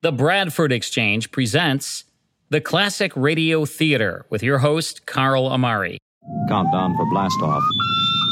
[0.00, 2.04] The Bradford Exchange presents
[2.50, 5.98] the Classic Radio Theater with your host, Carl Amari.
[6.48, 7.64] Countdown for blast off.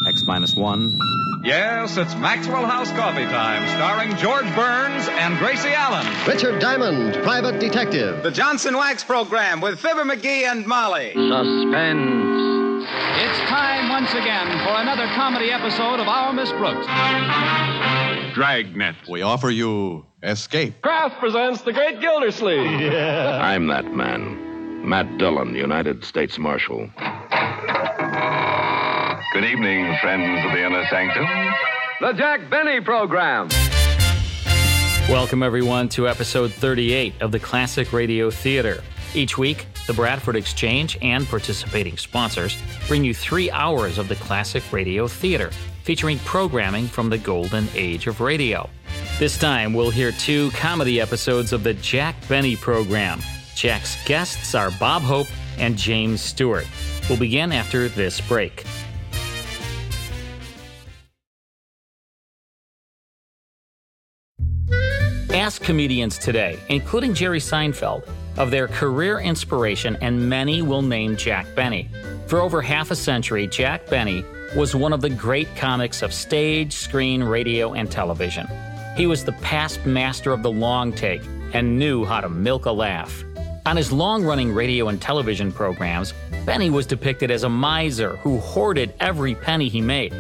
[0.07, 0.97] X minus one.
[1.43, 6.07] Yes, it's Maxwell House Coffee Time, starring George Burns and Gracie Allen.
[6.25, 8.23] Richard Diamond, private detective.
[8.23, 11.15] The Johnson Wax Program with Fibber McGee and Molly.
[11.15, 12.87] Suspense.
[13.19, 16.87] It's time once again for another comedy episode of Our Miss Brooks.
[18.37, 18.95] Dragnet.
[19.11, 20.83] We offer you Escape.
[20.83, 22.81] Kraft presents The Great Gildersleeve.
[22.81, 23.41] Yeah.
[23.43, 24.89] I'm that man.
[24.89, 26.91] Matt Dillon, United States Marshal.
[29.33, 31.27] Good evening, friends of the inner sanctum.
[32.01, 33.49] The Jack Benny Program.
[35.09, 38.83] Welcome, everyone, to episode 38 of the Classic Radio Theater.
[39.15, 42.57] Each week, the Bradford Exchange and participating sponsors
[42.89, 45.51] bring you three hours of the Classic Radio Theater,
[45.85, 48.69] featuring programming from the golden age of radio.
[49.19, 53.23] This time, we'll hear two comedy episodes of the Jack Benny program.
[53.55, 56.67] Jack's guests are Bob Hope and James Stewart.
[57.09, 58.67] We'll begin after this break.
[65.31, 68.07] Ask comedians today, including Jerry Seinfeld,
[68.37, 71.89] of their career inspiration, and many will name Jack Benny.
[72.27, 76.75] For over half a century, Jack Benny was one of the great comics of stage,
[76.75, 78.47] screen, radio, and television.
[78.97, 81.21] He was the past master of the long take
[81.53, 83.25] and knew how to milk a laugh.
[83.67, 86.15] On his long running radio and television programs,
[86.47, 90.15] Benny was depicted as a miser who hoarded every penny he made.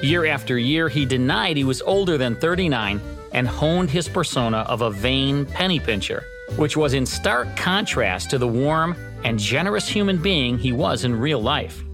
[0.00, 3.02] Year after year, he denied he was older than 39
[3.32, 6.24] and honed his persona of a vain penny pincher,
[6.56, 11.14] which was in stark contrast to the warm and generous human being he was in
[11.14, 11.84] real life.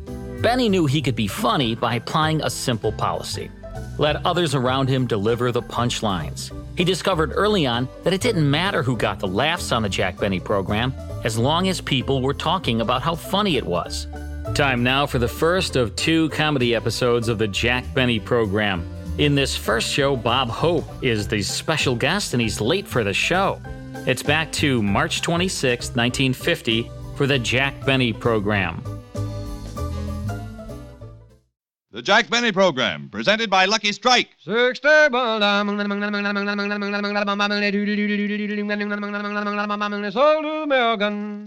[0.40, 3.50] Benny knew he could be funny by applying a simple policy
[3.98, 6.52] let others around him deliver the punchlines.
[6.76, 10.16] He discovered early on that it didn't matter who got the laughs on the Jack
[10.16, 14.06] Benny program, as long as people were talking about how funny it was.
[14.54, 18.88] Time now for the first of two comedy episodes of the Jack Benny program.
[19.18, 23.12] In this first show, Bob Hope is the special guest and he's late for the
[23.12, 23.60] show.
[24.06, 28.82] It's back to March 26, 1950, for the Jack Benny program.
[31.98, 34.28] The Jack Benny Program, presented by Lucky Strike.
[34.44, 34.78] Six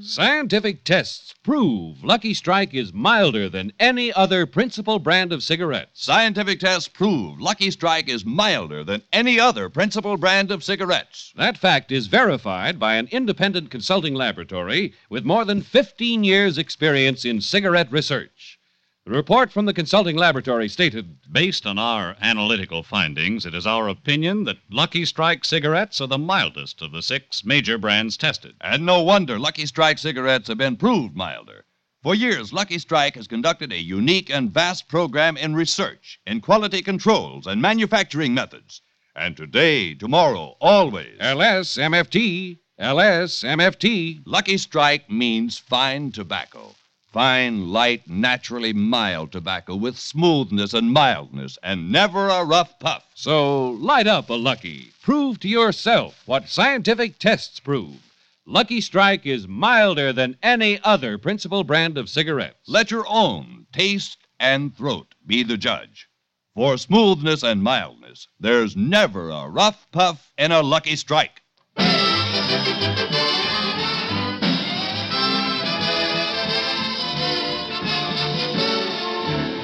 [0.01, 6.03] Scientific tests prove Lucky Strike is milder than any other principal brand of cigarettes.
[6.03, 11.31] Scientific tests prove Lucky Strike is milder than any other principal brand of cigarettes.
[11.37, 17.23] That fact is verified by an independent consulting laboratory with more than 15 years' experience
[17.23, 18.59] in cigarette research.
[19.03, 23.87] The report from the consulting laboratory stated Based on our analytical findings, it is our
[23.87, 28.53] opinion that Lucky Strike cigarettes are the mildest of the six major brands tested.
[28.61, 31.65] And no wonder Lucky Strike cigarettes have been proved milder.
[32.03, 36.83] For years, Lucky Strike has conducted a unique and vast program in research, in quality
[36.83, 38.83] controls, and manufacturing methods.
[39.15, 41.17] And today, tomorrow, always.
[41.17, 44.21] LSMFT, LSMFT.
[44.27, 46.75] Lucky Strike means fine tobacco.
[47.11, 53.03] Fine, light, naturally mild tobacco with smoothness and mildness, and never a rough puff.
[53.15, 54.93] So light up a Lucky.
[55.01, 57.97] Prove to yourself what scientific tests prove.
[58.45, 62.69] Lucky Strike is milder than any other principal brand of cigarettes.
[62.69, 66.07] Let your own taste and throat be the judge.
[66.55, 71.41] For smoothness and mildness, there's never a rough puff in a Lucky Strike.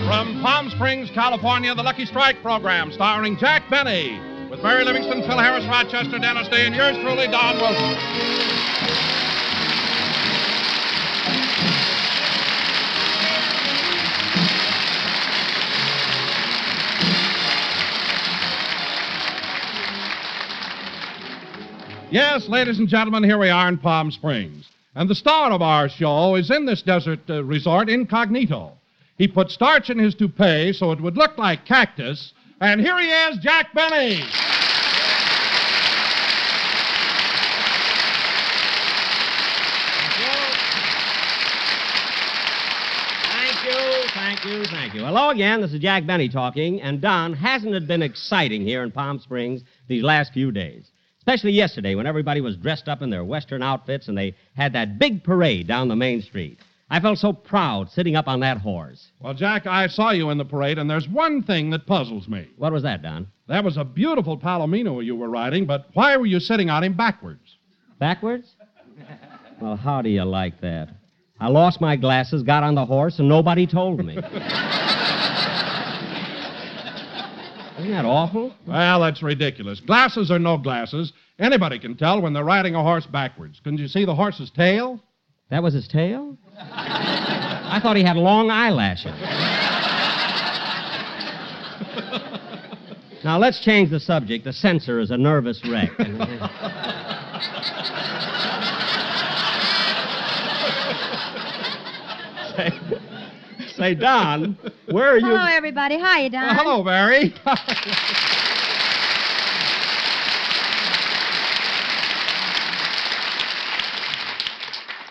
[0.07, 4.17] From Palm Springs, California, the Lucky Strike program starring Jack Benny
[4.49, 7.97] with Mary Livingstone, Phil Harris, Rochester, Dennis Day, and yours truly, Don Wilson.
[22.09, 24.69] Yes, ladies and gentlemen, here we are in Palm Springs.
[24.95, 28.76] And the star of our show is in this desert uh, resort incognito.
[29.17, 32.33] He put starch in his toupee so it would look like cactus.
[32.61, 34.21] And here he is, Jack Benny.
[43.31, 45.01] Thank you, thank you, thank you.
[45.01, 46.79] Hello again, this is Jack Benny talking.
[46.81, 50.91] And Don, hasn't it been exciting here in Palm Springs these last few days?
[51.17, 54.99] Especially yesterday when everybody was dressed up in their Western outfits and they had that
[54.99, 56.59] big parade down the main street.
[56.89, 59.11] I felt so proud sitting up on that horse.
[59.19, 62.47] Well, Jack, I saw you in the parade, and there's one thing that puzzles me.
[62.55, 63.27] What was that, Don?
[63.47, 66.93] That was a beautiful Palomino you were riding, but why were you sitting on him
[66.93, 67.57] backwards?
[67.99, 68.55] Backwards?
[69.59, 70.89] Well, how do you like that?
[71.39, 74.13] I lost my glasses, got on the horse, and nobody told me.
[77.77, 78.53] Isn't that awful?
[78.65, 79.79] Well, that's ridiculous.
[79.81, 83.59] Glasses or no glasses, anybody can tell when they're riding a horse backwards.
[83.63, 84.99] Couldn't you see the horse's tail?
[85.49, 86.37] That was his tail?
[86.59, 89.13] I thought he had long eyelashes.
[93.23, 94.43] now, let's change the subject.
[94.43, 95.91] The censor is a nervous wreck.
[102.55, 102.71] say,
[103.75, 104.57] say, Don,
[104.89, 105.27] where are you?
[105.27, 105.97] Hello, everybody.
[105.97, 106.43] Hiya, Don.
[106.43, 107.35] Uh, hello, Mary.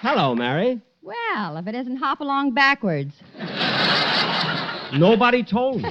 [0.02, 0.80] Hello, Mary.
[1.06, 3.14] Well, if it isn't hop along backwards.
[4.98, 5.88] Nobody told me.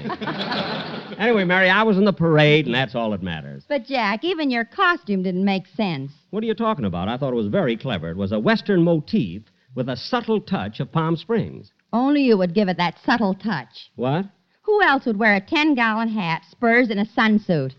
[1.17, 3.63] anyway, Mary, I was in the parade, and that's all that matters.
[3.69, 6.11] But, Jack, even your costume didn't make sense.
[6.31, 7.07] What are you talking about?
[7.07, 8.09] I thought it was very clever.
[8.09, 11.71] It was a Western motif with a subtle touch of Palm Springs.
[11.93, 13.91] Only you would give it that subtle touch.
[13.95, 14.25] What?
[14.63, 17.73] Who else would wear a 10 gallon hat, spurs, and a sunsuit?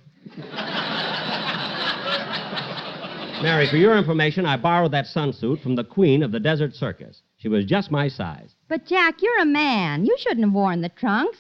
[3.43, 7.21] Mary, for your information, I borrowed that sunsuit from the queen of the desert circus.
[7.47, 8.57] She was just my size.
[8.67, 10.05] But, Jack, you're a man.
[10.05, 11.39] You shouldn't have worn the trunks.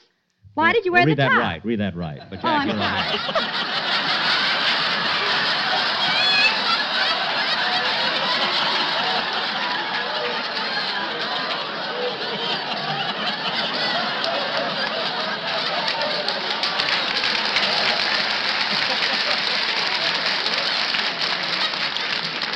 [0.55, 1.65] Why Well, did you wear well, read that right.
[1.65, 2.21] Read that right.
[2.31, 3.19] But Oh, Jack, I'm you're right.
[3.35, 3.43] sorry.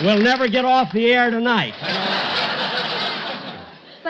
[0.03, 1.75] We'll never get off the air tonight.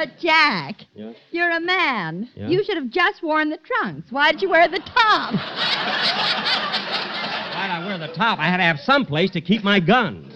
[0.01, 1.13] But, Jack, Yeah?
[1.31, 2.31] you're a man.
[2.35, 2.49] Yeah?
[2.49, 4.11] You should have just worn the trunks.
[4.11, 5.35] Why did you wear the top?
[5.35, 5.41] Why'd
[7.71, 8.39] I wear the top?
[8.39, 10.33] I had to have some place to keep my guns.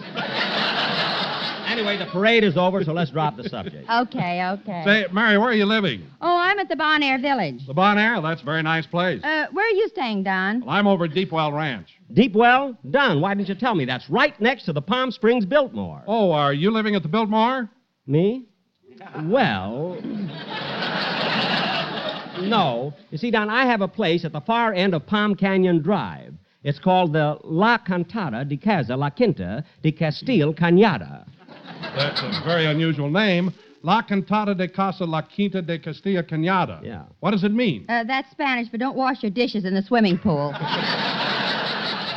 [1.67, 3.89] anyway, the parade is over, so let's drop the subject.
[3.89, 4.83] Okay, okay.
[4.85, 6.05] Say, Mary, where are you living?
[6.21, 7.67] Oh, I'm at the Bon Air Village.
[7.67, 8.21] The Bon Air?
[8.21, 9.25] That's a very nice place.
[9.25, 10.61] Uh, where are you staying, Don?
[10.61, 11.89] Well, I'm over at Deepwell Ranch.
[12.13, 12.77] Deepwell?
[12.91, 13.23] Done.
[13.23, 13.87] Why didn't you tell me?
[13.87, 16.03] That's right next to the Palm Springs Biltmore.
[16.07, 17.71] Oh, are you living at the Biltmore?
[18.07, 18.45] Me?
[19.25, 19.99] Well.
[22.43, 22.93] No.
[23.11, 26.35] You see, Don, I have a place at the far end of Palm Canyon Drive.
[26.63, 31.27] It's called the La Cantada de Casa La Quinta de Castile Cañada.
[31.97, 33.53] That's a very unusual name.
[33.83, 36.83] La Cantada de Casa La Quinta de Castilla Cañada.
[36.83, 37.03] Yeah.
[37.21, 37.85] What does it mean?
[37.89, 40.53] Uh, that's Spanish for don't wash your dishes in the swimming pool.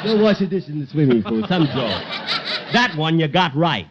[0.06, 1.44] Don't wash your dishes in the swimming pool.
[1.50, 2.02] Some joke.
[2.72, 3.88] That one you got right.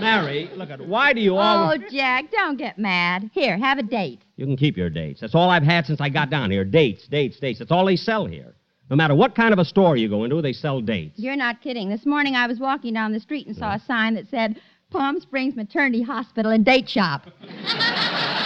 [0.00, 1.80] Mary, look at why do you always...
[1.84, 3.30] oh, Jack, don't get mad.
[3.32, 4.20] Here, have a date.
[4.36, 5.20] You can keep your dates.
[5.20, 6.64] That's all I've had since I got down here.
[6.64, 7.58] Dates, dates, dates.
[7.58, 8.54] That's all they sell here.
[8.90, 11.18] No matter what kind of a store you go into, they sell dates.
[11.18, 11.90] You're not kidding.
[11.90, 14.60] This morning I was walking down the street and saw a sign that said
[14.90, 17.26] Palm Springs Maternity Hospital and Date Shop.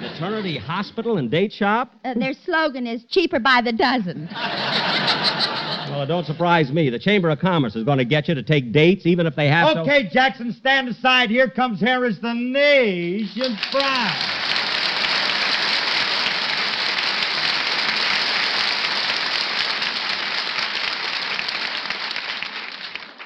[0.00, 1.94] Maternity hospital and date shop?
[2.04, 4.28] Uh, their slogan is cheaper by the dozen.
[5.98, 6.90] Well, it don't surprise me.
[6.90, 9.48] The Chamber of Commerce is going to get you to take dates, even if they
[9.48, 9.80] have to.
[9.80, 11.28] Okay, Jackson, stand aside.
[11.28, 14.44] Here comes Harris, the nation's pride.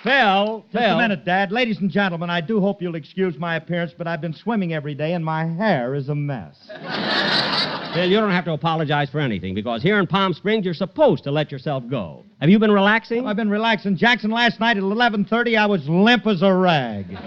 [0.02, 0.94] Phil, Just Phil.
[0.94, 1.52] a minute, Dad.
[1.52, 4.94] Ladies and gentlemen, I do hope you'll excuse my appearance, but I've been swimming every
[4.94, 6.56] day and my hair is a mess.
[7.92, 11.24] Phil, you don't have to apologize for anything because here in Palm Springs, you're supposed
[11.24, 12.24] to let yourself go.
[12.40, 13.26] Have you been relaxing?
[13.26, 13.98] I've been relaxing.
[13.98, 17.06] Jackson, last night at 11:30, I was limp as a rag.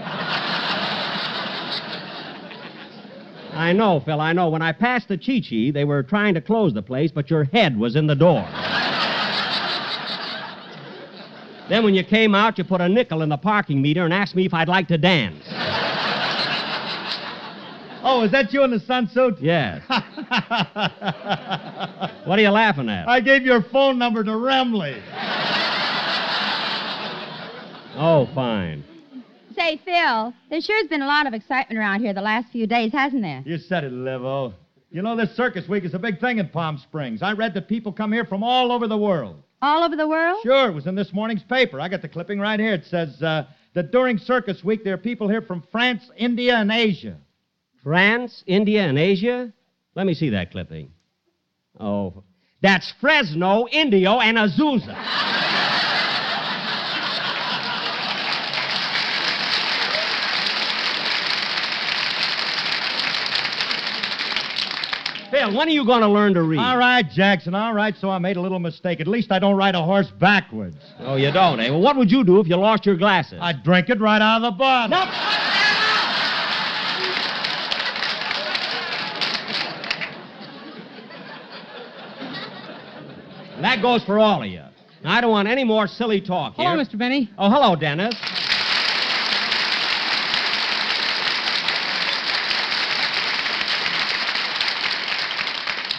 [3.54, 4.48] I know, Phil, I know.
[4.50, 7.44] When I passed the Chi Chi, they were trying to close the place, but your
[7.44, 8.40] head was in the door.
[11.68, 14.34] then when you came out, you put a nickel in the parking meter and asked
[14.34, 15.44] me if I'd like to dance.
[18.08, 19.38] Oh, is that you in the sunsuit?
[19.40, 19.82] Yes.
[22.24, 23.08] what are you laughing at?
[23.08, 25.02] I gave your phone number to Remley.
[27.98, 28.84] Oh, fine.
[29.56, 32.92] Say, Phil, there sure's been a lot of excitement around here the last few days,
[32.92, 33.42] hasn't there?
[33.44, 34.54] You said it, Livo.
[34.92, 37.22] You know, this circus week is a big thing in Palm Springs.
[37.22, 39.42] I read that people come here from all over the world.
[39.62, 40.38] All over the world?
[40.44, 41.80] Sure, it was in this morning's paper.
[41.80, 42.74] I got the clipping right here.
[42.74, 46.70] It says uh, that during circus week, there are people here from France, India, and
[46.70, 47.16] Asia.
[47.86, 49.52] France, India, and Asia?
[49.94, 50.90] Let me see that clipping.
[51.78, 52.24] Oh,
[52.60, 54.88] that's Fresno, Indio, and Azusa.
[65.30, 66.58] Phil, when are you going to learn to read?
[66.58, 69.00] All right, Jackson, all right, so I made a little mistake.
[69.00, 70.78] At least I don't ride a horse backwards.
[70.98, 71.70] Oh, you don't, eh?
[71.70, 73.38] Well, what would you do if you lost your glasses?
[73.40, 74.98] I'd drink it right out of the bottle.
[74.98, 75.35] Nope.
[83.76, 84.62] That goes for all of you.
[85.04, 86.66] Now, I don't want any more silly talk here.
[86.66, 86.96] Hello, Mr.
[86.96, 87.30] Benny.
[87.36, 88.14] Oh, hello, Dennis.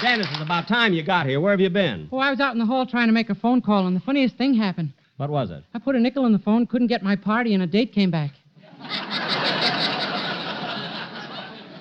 [0.02, 1.40] Dennis, it's about time you got here.
[1.40, 2.10] Where have you been?
[2.12, 4.00] Oh, I was out in the hall trying to make a phone call, and the
[4.00, 4.92] funniest thing happened.
[5.18, 5.64] What was it?
[5.76, 8.10] I put a nickel in the phone, couldn't get my party, and a date came
[8.10, 8.32] back.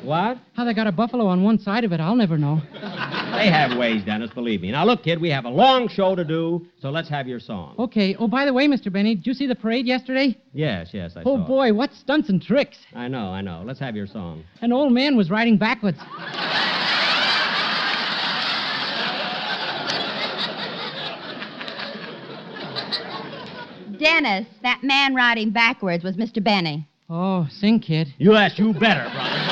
[0.02, 0.36] What?
[0.52, 2.60] How they got a buffalo on one side of it, I'll never know.
[3.36, 4.70] They have ways, Dennis, believe me.
[4.70, 7.74] Now, look, kid, we have a long show to do, so let's have your song.
[7.78, 8.16] Okay.
[8.18, 8.90] Oh, by the way, Mr.
[8.90, 10.38] Benny, did you see the parade yesterday?
[10.54, 11.42] Yes, yes, I oh, saw.
[11.42, 11.46] it.
[11.46, 12.78] boy, what stunts and tricks.
[12.94, 13.62] I know, I know.
[13.64, 14.42] Let's have your song.
[14.62, 15.98] An old man was riding backwards.
[23.98, 26.42] Dennis, that man riding backwards was Mr.
[26.42, 26.88] Benny.
[27.08, 28.08] Oh, sing, kid.
[28.18, 29.45] Yes, you better, brother.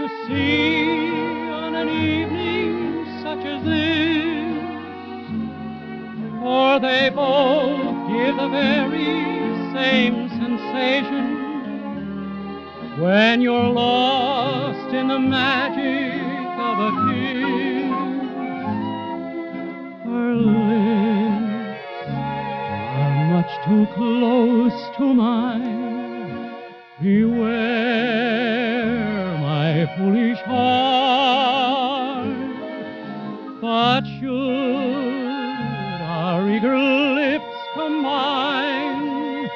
[0.00, 4.56] To see on an evening such as this.
[6.40, 9.12] For they both give the very
[9.74, 11.26] same sensation
[12.98, 16.22] when you're lost in the magic
[16.68, 17.90] of a kiss.
[20.06, 22.08] Her lips
[23.00, 25.78] are much too close to mine.
[27.02, 28.69] Beware,
[29.80, 32.26] my foolish heart.
[33.62, 39.48] But should our eager lips combine,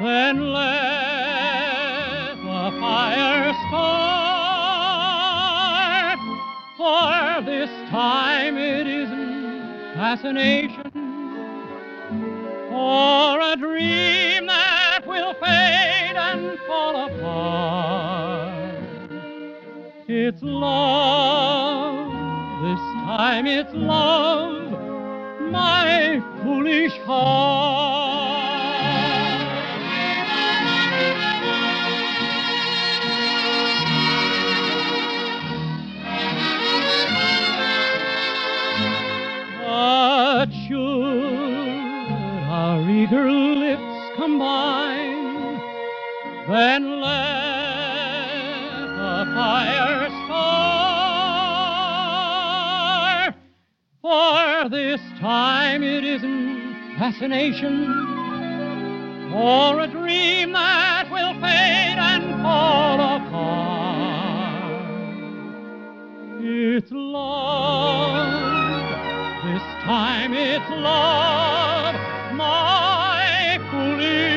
[0.00, 4.48] then let the fire start.
[6.76, 10.90] For this time it isn't fascination
[12.72, 18.53] or a dream that will fade and fall apart.
[20.26, 22.08] It's love,
[22.62, 24.72] this time it's love,
[25.52, 28.32] my foolish heart.
[39.60, 41.78] But should
[42.50, 45.60] our eager lips combine,
[46.48, 50.08] then let the fire
[54.04, 57.88] For this time it isn't fascination
[59.32, 64.44] or a dream that will fade and fall apart.
[66.42, 68.28] It's love.
[69.46, 71.94] This time it's love,
[72.34, 74.33] my foolish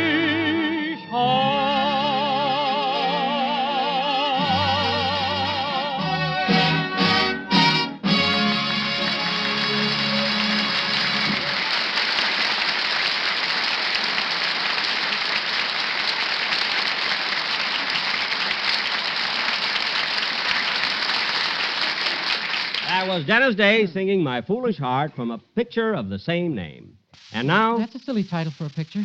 [23.38, 26.98] That Dennis Day singing My Foolish Heart from a picture of the same name.
[27.34, 29.04] And now, That's a silly title for a picture.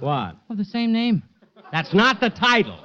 [0.00, 0.36] what?
[0.50, 1.22] Of the same name.
[1.72, 2.78] That's not the title.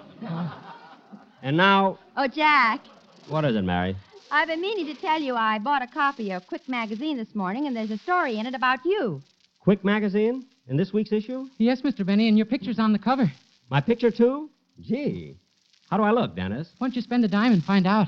[1.44, 2.80] And now, Oh, Jack,
[3.28, 3.98] what is it, Mary?
[4.32, 7.68] I've been meaning to tell you I bought a copy of Quick Magazine this morning,
[7.68, 9.22] and there's a story in it about you.
[9.60, 10.46] Quick Magazine?
[10.70, 11.50] In this week's issue?
[11.58, 12.06] Yes, Mr.
[12.06, 13.30] Benny, and your picture's on the cover.
[13.70, 14.50] My picture, too?
[14.80, 15.36] Gee.
[15.90, 16.70] How do I look, Dennis?
[16.78, 18.08] Why don't you spend a dime and find out?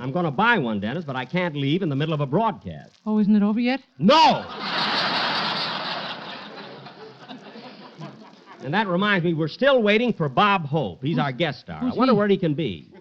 [0.00, 2.26] I'm going to buy one, Dennis, but I can't leave in the middle of a
[2.26, 2.98] broadcast.
[3.04, 3.80] Oh, isn't it over yet?
[3.98, 4.44] No!
[8.62, 11.02] And that reminds me, we're still waiting for Bob Hope.
[11.02, 11.82] He's our guest star.
[11.82, 12.18] I wonder he?
[12.18, 12.92] where he can be.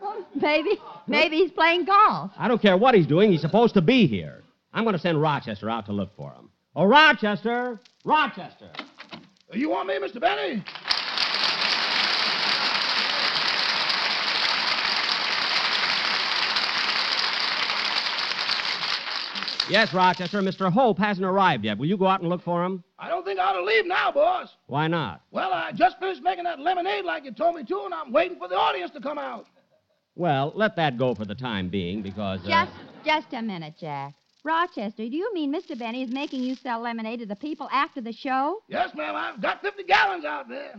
[0.00, 2.32] Well, maybe, maybe he's playing golf.
[2.36, 3.32] I don't care what he's doing.
[3.32, 4.42] He's supposed to be here.
[4.72, 6.50] I'm going to send Rochester out to look for him.
[6.76, 7.80] Oh, Rochester!
[8.04, 8.70] Rochester!
[9.52, 10.20] You want me, Mr.
[10.20, 10.62] Benny?
[19.68, 20.40] Yes, Rochester.
[20.42, 20.70] Mr.
[20.70, 21.78] Hope hasn't arrived yet.
[21.78, 22.84] Will you go out and look for him?
[22.98, 24.50] I don't think I ought to leave now, boss.
[24.66, 25.22] Why not?
[25.30, 28.38] Well, I just finished making that lemonade like you told me to, and I'm waiting
[28.38, 29.46] for the audience to come out.
[30.16, 32.40] Well, let that go for the time being because.
[32.44, 32.72] Uh, Just,
[33.04, 34.14] just a minute, Jack.
[34.44, 35.76] Rochester, do you mean Mr.
[35.78, 38.62] Benny is making you sell lemonade to the people after the show?
[38.68, 40.74] Yes, ma'am, I've got 50 gallons out there.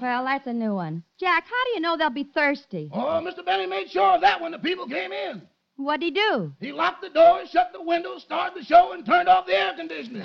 [0.00, 1.02] Well, that's a new one.
[1.18, 2.88] Jack, how do you know they'll be thirsty?
[2.92, 3.44] Oh, Mr.
[3.44, 5.42] Benny made sure of that when the people came in.
[5.76, 6.52] What'd he do?
[6.60, 9.72] He locked the door, shut the windows, started the show, and turned off the air
[9.76, 10.22] conditioning.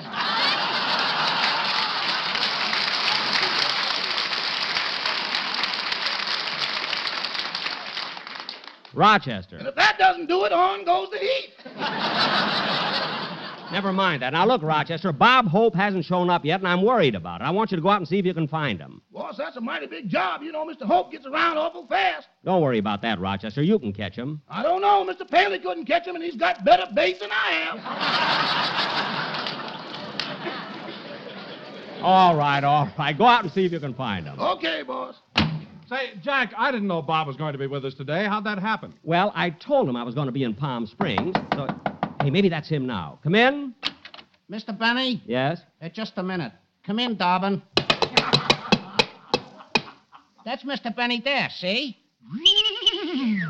[8.94, 9.58] Rochester.
[9.58, 11.54] And if that doesn't do it, on goes the heat.
[13.72, 14.32] Never mind that.
[14.32, 17.44] Now, look, Rochester, Bob Hope hasn't shown up yet, and I'm worried about it.
[17.44, 19.02] I want you to go out and see if you can find him.
[19.38, 20.42] Boss, that's a mighty big job.
[20.42, 20.84] You know, Mr.
[20.84, 22.28] Hope gets around awful fast.
[22.44, 23.62] Don't worry about that, Rochester.
[23.62, 24.42] You can catch him.
[24.50, 25.06] I don't know.
[25.06, 25.30] Mr.
[25.30, 27.78] Paley couldn't catch him, and he's got better bait than I have.
[32.04, 33.18] All right, all right.
[33.18, 34.40] Go out and see if you can find him.
[34.40, 35.16] Okay, boss.
[35.90, 38.26] Say, Jack, I didn't know Bob was going to be with us today.
[38.26, 38.94] How'd that happen?
[39.02, 41.68] Well, I told him I was going to be in Palm Springs, so.
[42.22, 43.18] Hey, maybe that's him now.
[43.24, 43.74] Come in.
[44.50, 44.78] Mr.
[44.78, 45.24] Benny?
[45.26, 45.60] Yes?
[45.82, 46.52] Uh, just a minute.
[46.86, 47.64] Come in, Dobbin.
[50.48, 50.96] That's Mr.
[50.96, 51.98] Benny there, see?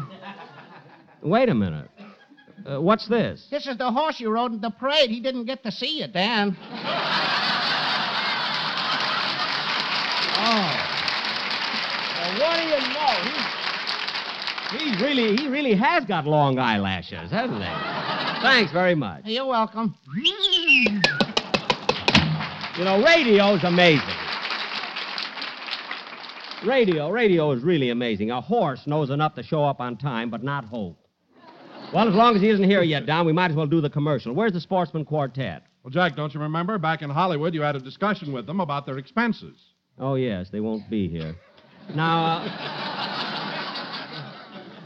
[1.21, 1.91] Wait a minute.
[2.65, 3.45] Uh, what's this?
[3.51, 5.11] This is the horse you rode in the parade.
[5.11, 6.57] He didn't get to see you, Dan.
[10.39, 10.53] Oh.
[12.15, 13.15] Well, what do you know?
[14.71, 17.69] He, he really, he really has got long eyelashes, hasn't he?
[18.41, 19.23] Thanks very much.
[19.25, 19.95] You're welcome.
[22.77, 24.16] You know, radio's amazing.
[26.65, 28.31] Radio, radio is really amazing.
[28.31, 30.97] A horse knows enough to show up on time, but not Hope.
[31.93, 33.89] Well, as long as he isn't here yet, Don, we might as well do the
[33.89, 34.33] commercial.
[34.33, 35.63] Where's the Sportsmen Quartet?
[35.83, 36.77] Well, Jack, don't you remember?
[36.77, 39.55] Back in Hollywood, you had a discussion with them about their expenses.
[39.99, 41.35] Oh, yes, they won't be here.
[41.95, 42.43] Now, uh,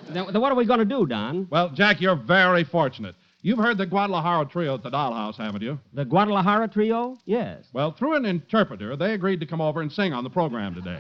[0.13, 1.47] then, then what are we going to do, Don?
[1.49, 3.15] Well, Jack, you're very fortunate.
[3.41, 5.79] You've heard the Guadalajara Trio at the Dollhouse, haven't you?
[5.93, 7.17] The Guadalajara Trio?
[7.25, 7.65] Yes.
[7.73, 10.99] Well, through an interpreter, they agreed to come over and sing on the program today.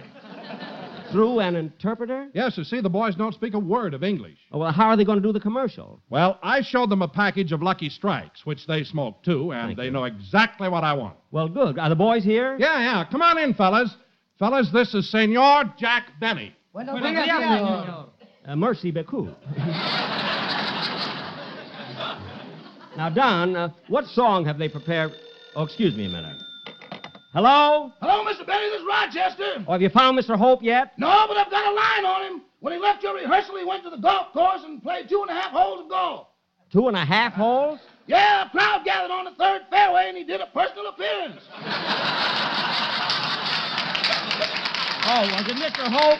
[1.11, 2.27] Through an interpreter?
[2.33, 4.37] Yes, you see, the boys don't speak a word of English.
[4.51, 6.01] Oh, well, how are they going to do the commercial?
[6.09, 9.77] Well, I showed them a package of Lucky Strikes, which they smoke too, and Thank
[9.77, 9.91] they you.
[9.91, 11.17] know exactly what I want.
[11.31, 11.77] Well, good.
[11.77, 12.55] Are the boys here?
[12.59, 13.05] Yeah, yeah.
[13.11, 13.93] Come on in, fellas.
[14.39, 16.55] Fellas, this is Senor Jack Benny.
[16.73, 19.29] Uh, merci beaucoup.
[22.97, 25.11] now, Don, uh, what song have they prepared?
[25.55, 26.41] Oh, excuse me a minute.
[27.33, 27.93] Hello?
[28.01, 28.45] Hello, Mr.
[28.45, 28.69] Benny.
[28.69, 29.63] This is Rochester.
[29.65, 30.37] Oh, have you found Mr.
[30.37, 30.91] Hope yet?
[30.97, 32.41] No, but I've got a line on him.
[32.59, 35.29] When he left your rehearsal, he went to the golf course and played two and
[35.29, 36.27] a half holes of golf.
[36.73, 37.79] Two and a half holes?
[38.07, 41.41] Yeah, a crowd gathered on the third fairway, and he did a personal appearance.
[45.03, 45.87] Oh, well, did Mr.
[45.87, 46.19] Hope.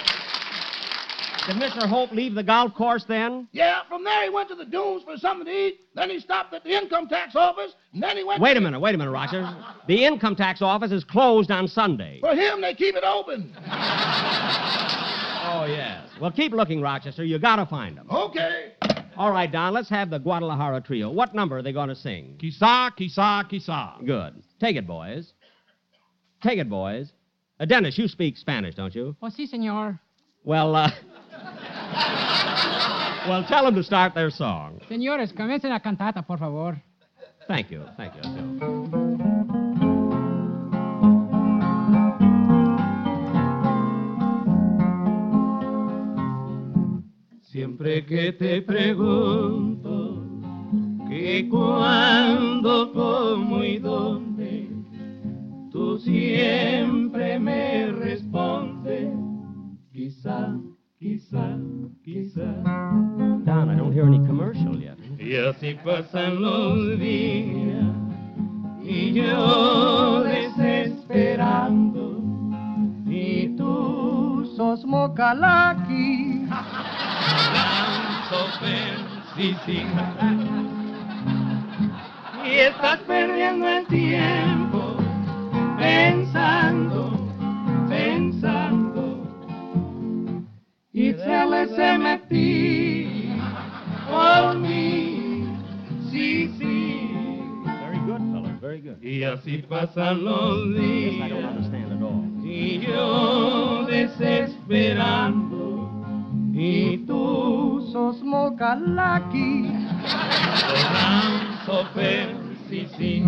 [1.48, 1.88] Did Mr.
[1.88, 3.48] Hope leave the golf course then?
[3.52, 5.80] Yeah, from there he went to the dunes for something to eat.
[5.96, 8.42] Then he stopped at the income tax office, and then he went.
[8.42, 9.52] Wait to a minute, wait a minute, Roger.
[9.88, 12.20] The income tax office is closed on Sunday.
[12.22, 13.54] For him, they keep it open.
[15.44, 16.08] Oh, yes.
[16.22, 17.24] Well, keep looking, Rochester.
[17.26, 18.08] You gotta find them.
[18.10, 18.74] Okay.
[19.18, 21.12] All right, Don, let's have the Guadalajara Trio.
[21.12, 22.38] What number are they going to sing?
[22.40, 23.96] Kisa, kisa, kisa.
[24.06, 24.42] Good.
[24.60, 25.34] Take it, boys.
[26.42, 27.12] Take it, boys.
[27.60, 29.16] Uh, Dennis, you speak Spanish, don't you?
[29.22, 30.00] Oh, si, senor.
[30.44, 30.92] Well, uh.
[33.28, 34.80] Well, tell them to start their song.
[34.88, 36.82] Señores, comiencen la cantata, por favor.
[37.48, 37.84] Thank you.
[37.98, 39.22] Thank you.
[47.52, 50.26] Siempre que te pregunto
[51.10, 54.70] que cuándo, cómo y dónde,
[55.70, 59.10] tú siempre me respondes,
[59.92, 60.58] quizá,
[61.02, 61.58] quizá,
[62.04, 62.46] quizá.
[63.44, 64.98] Don, I don't hear any commercial yet.
[65.20, 67.88] Y así pasan los días
[68.84, 72.22] y yo desesperando
[73.08, 76.46] y tú sos mocalaki.
[82.46, 84.61] Y estás perdiendo el tiempo
[99.52, 101.30] así pasan los días.
[102.44, 105.92] Y yo desesperando.
[106.54, 109.74] Y tú sos mocalaki.
[110.94, 111.84] Ranzo
[112.98, 113.26] sí,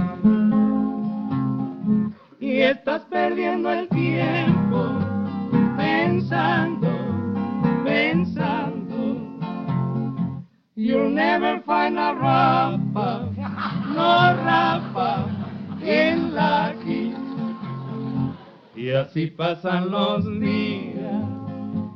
[19.13, 21.23] así pasan los días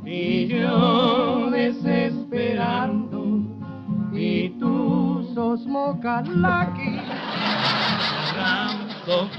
[0.05, 3.39] y yo desesperando
[4.13, 7.01] y tú sos moca lucky.
[8.35, 9.29] Ranzo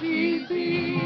[0.00, 0.96] sí, sí.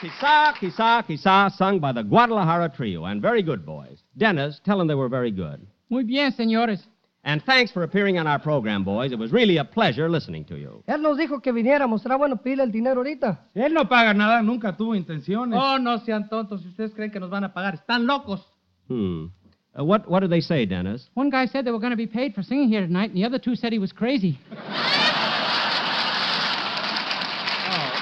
[0.00, 4.02] Kisa, Kisa, Kisa, sung by the Guadalajara Trio, and very good boys.
[4.16, 5.60] Dennis, tell them they were very good.
[5.90, 6.80] Muy bien, señores.
[7.22, 9.12] And thanks for appearing on our program, boys.
[9.12, 10.82] It was really a pleasure listening to you.
[10.88, 12.02] Él nos dijo que viniéramos.
[12.02, 13.40] ¿Será bueno pedirle el dinero ahorita?
[13.54, 15.58] Él no paga nada, nunca tuvo intenciones.
[15.60, 16.62] Oh, no sean tontos.
[16.62, 18.40] Si ustedes creen que nos van a pagar, están locos.
[18.88, 19.26] Hmm.
[19.78, 21.10] Uh, what, what did they say, Dennis?
[21.12, 23.24] One guy said they were going to be paid for singing here tonight, and the
[23.26, 24.38] other two said he was crazy.
[27.72, 28.00] Uh,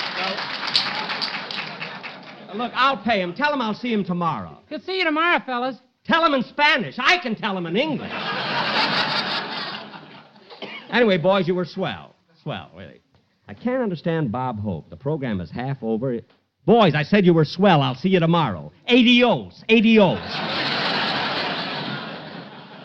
[2.55, 3.35] Look, I'll pay him.
[3.35, 4.59] Tell him I'll see him tomorrow.
[4.69, 5.77] He'll see you tomorrow, fellas.
[6.05, 6.95] Tell him in Spanish.
[6.99, 8.11] I can tell him in English.
[10.91, 12.15] anyway, boys, you were swell.
[12.43, 13.03] Swell, really.
[13.47, 14.89] I can't understand Bob Hope.
[14.89, 16.19] The program is half over.
[16.65, 17.83] Boys, I said you were swell.
[17.83, 18.73] I'll see you tomorrow.
[18.89, 19.63] Adios.
[19.71, 20.19] Adios.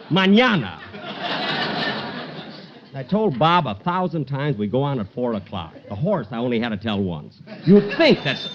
[0.10, 0.80] Mañana.
[2.95, 5.73] I told Bob a thousand times we go on at four o'clock.
[5.89, 7.41] The horse I only had to tell once.
[7.65, 8.47] You'd think that's.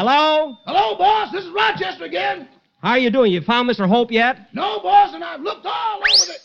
[0.00, 0.56] Hello?
[0.64, 1.30] Hello, boss.
[1.30, 2.48] This is Rochester again.
[2.80, 3.30] How are you doing?
[3.32, 3.86] You found Mr.
[3.86, 4.48] Hope yet?
[4.54, 6.38] No, boss, and I've looked all over the.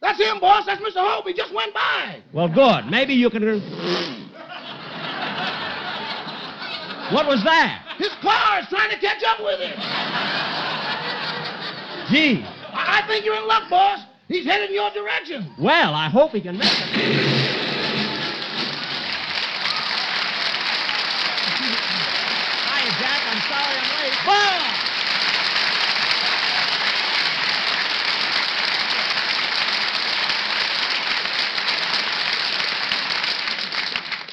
[0.00, 0.64] That's him, boss.
[0.64, 1.06] That's Mr.
[1.06, 1.26] Hope.
[1.26, 2.22] He just went by.
[2.32, 2.86] Well, good.
[2.90, 3.46] Maybe you can.
[3.46, 3.60] Uh,
[7.12, 7.96] what was that?
[7.98, 9.76] His car is trying to catch up with him.
[12.10, 12.42] Gee.
[12.72, 13.98] I I think you're in luck, boss.
[14.28, 15.52] He's headed in your direction.
[15.58, 17.50] Well, I hope he can make it.
[22.80, 23.20] Hiya, Jack.
[23.28, 23.80] I'm sorry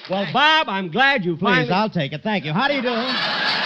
[0.09, 1.69] Well, Bob, I'm glad you Please.
[1.69, 2.23] I'll take it.
[2.23, 2.53] Thank you.
[2.53, 3.56] How do you do?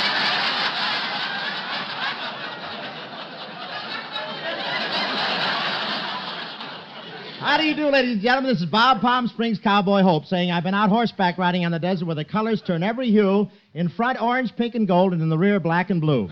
[7.52, 8.54] How do you do, ladies and gentlemen?
[8.54, 11.80] This is Bob Palm Springs Cowboy Hope saying I've been out horseback riding on the
[11.80, 15.28] desert where the colors turn every hue in front orange, pink, and gold, and in
[15.28, 16.30] the rear black and blue.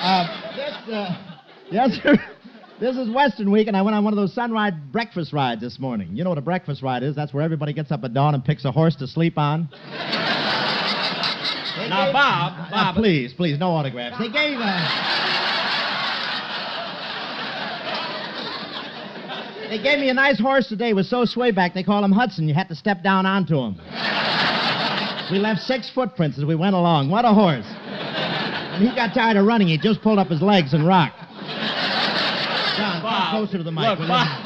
[0.00, 0.26] Uh,
[0.56, 1.14] this, uh,
[1.70, 2.16] yes, sir.
[2.80, 5.78] This is Western Week, and I went on one of those sunrise breakfast rides this
[5.78, 6.16] morning.
[6.16, 7.14] You know what a breakfast ride is?
[7.14, 9.68] That's where everybody gets up at dawn and picks a horse to sleep on.
[11.90, 14.18] Now, Bob, Bob, please, please, no autographs.
[14.18, 14.56] They gave.
[14.58, 15.41] Uh,
[19.72, 20.90] They gave me a nice horse today.
[20.90, 22.46] It was so swayback, they call him Hudson.
[22.46, 23.80] You had to step down onto him.
[25.32, 27.08] we left six footprints as we went along.
[27.08, 27.64] What a horse.
[27.64, 31.18] When he got tired of running, he just pulled up his legs and rocked.
[32.76, 33.98] John, come closer to the mic.
[33.98, 34.08] Look.
[34.08, 34.44] Bob.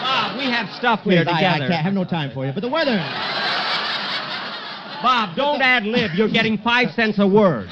[0.00, 2.52] Bob, we have stuff Please, here I, I can't have no time for you.
[2.54, 2.96] But the weather.
[5.02, 6.12] Bob, don't ad lib.
[6.14, 7.68] You're getting five cents a word.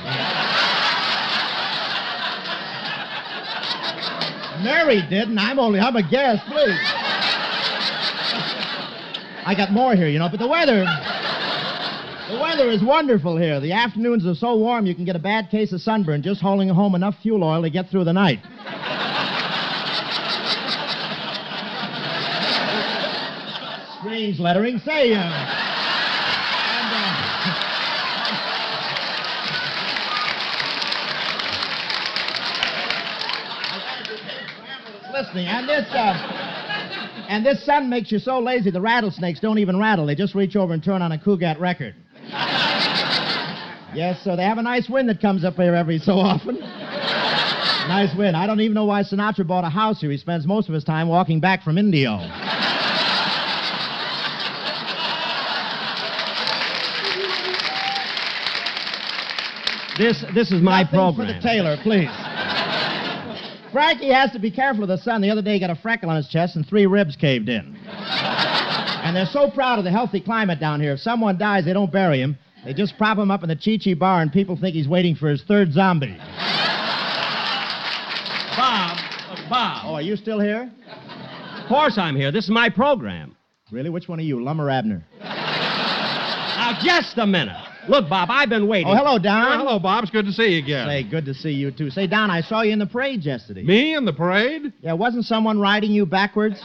[4.62, 5.38] Mary didn't.
[5.38, 6.78] I'm only, I'm a guest, please.
[9.44, 10.84] I got more here, you know, but the weather.
[12.30, 13.58] The weather is wonderful here.
[13.60, 16.68] The afternoons are so warm you can get a bad case of sunburn just hauling
[16.68, 18.40] home enough fuel oil to get through the night.
[24.00, 24.78] Strange lettering.
[24.80, 25.67] Say, uh,
[35.18, 35.46] listening.
[35.46, 40.06] And this, uh, and this sun makes you so lazy the rattlesnakes don't even rattle.
[40.06, 41.94] They just reach over and turn on a Cugat record.
[43.94, 46.60] yes, so they have a nice wind that comes up here every so often.
[46.60, 48.36] nice wind.
[48.36, 50.10] I don't even know why Sinatra bought a house here.
[50.10, 52.18] He spends most of his time walking back from Indio.
[59.98, 61.26] This, this is my Nothing program.
[61.26, 62.08] For the tailor, please.
[63.72, 65.20] Frankie has to be careful of the sun.
[65.20, 67.76] The other day he got a freckle on his chest and three ribs caved in.
[67.86, 70.92] and they're so proud of the healthy climate down here.
[70.92, 72.38] If someone dies, they don't bury him.
[72.64, 75.14] They just prop him up in the Chi Chi bar, and people think he's waiting
[75.14, 76.16] for his third zombie.
[78.56, 78.98] Bob,
[79.30, 79.82] uh, Bob.
[79.86, 80.70] Oh, are you still here?
[81.62, 82.32] Of course I'm here.
[82.32, 83.36] This is my program.
[83.70, 83.90] Really?
[83.90, 85.04] Which one are you, Lum or Abner?
[85.20, 87.56] Now, just a minute.
[87.88, 88.88] Look, Bob, I've been waiting.
[88.88, 89.58] Oh, hello, Don.
[89.58, 90.04] hello, Bob.
[90.04, 90.86] It's good to see you again.
[90.86, 91.88] Say, good to see you, too.
[91.90, 93.62] Say, Don, I saw you in the parade yesterday.
[93.62, 94.72] Me in the parade?
[94.82, 96.60] Yeah, wasn't someone riding you backwards?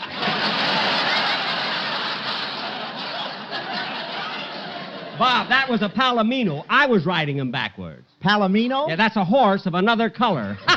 [5.18, 6.66] Bob, that was a Palomino.
[6.70, 8.06] I was riding him backwards.
[8.24, 8.90] Palomino?
[8.90, 10.56] Yeah, that's a horse of another color.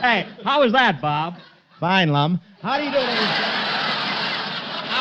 [0.00, 1.34] hey, how was that, Bob?
[1.78, 2.40] Fine, Lum.
[2.62, 3.59] How do you do?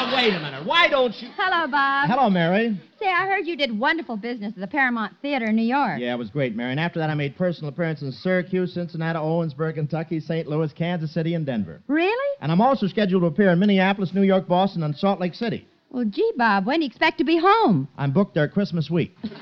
[0.10, 0.66] Now, wait a minute.
[0.66, 1.30] Why don't you...
[1.38, 2.10] Hello, Bob.
[2.10, 2.80] Hello, Mary.
[3.00, 6.00] Say, I heard you did wonderful business at the Paramount Theater in New York.
[6.00, 6.72] Yeah, it was great, Mary.
[6.72, 10.48] And after that, I made personal appearances in Syracuse, Cincinnati, Owensboro, Kentucky, St.
[10.48, 11.82] Louis, Kansas City, and Denver.
[11.88, 12.38] Really?
[12.42, 15.68] And I'm also scheduled to appear in Minneapolis, New York, Boston, and Salt Lake City.
[15.92, 17.88] Well, gee, Bob, when do you expect to be home?
[17.98, 19.16] I'm booked there Christmas week.
[19.24, 19.34] Look,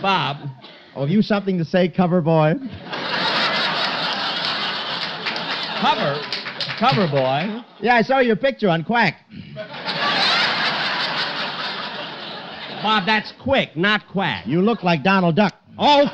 [0.00, 0.48] Bob.
[0.94, 2.54] Oh, have you something to say, cover boy?
[5.80, 6.35] Cover?
[6.78, 7.62] Cover boy?
[7.80, 9.14] Yeah, I saw your picture on Quack.
[12.82, 14.46] Bob, that's quick, not quack.
[14.46, 15.54] You look like Donald Duck.
[15.78, 16.06] Oh,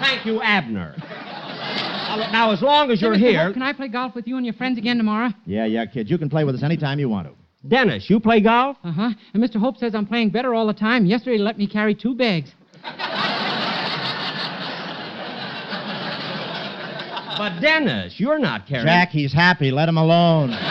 [0.00, 0.94] thank you, Abner.
[2.32, 3.18] Now, as long as you're Mr.
[3.18, 3.44] here.
[3.44, 5.30] Hope, can I play golf with you and your friends again tomorrow?
[5.44, 6.08] Yeah, yeah, kid.
[6.08, 7.34] You can play with us anytime you want to.
[7.68, 8.76] Dennis, you play golf?
[8.82, 9.10] Uh huh.
[9.34, 9.56] And Mr.
[9.56, 11.04] Hope says I'm playing better all the time.
[11.04, 12.50] Yesterday, he let me carry two bags.
[17.38, 18.86] But Dennis, you're not carrying.
[18.86, 19.70] Jack, he's happy.
[19.70, 20.50] Let him alone.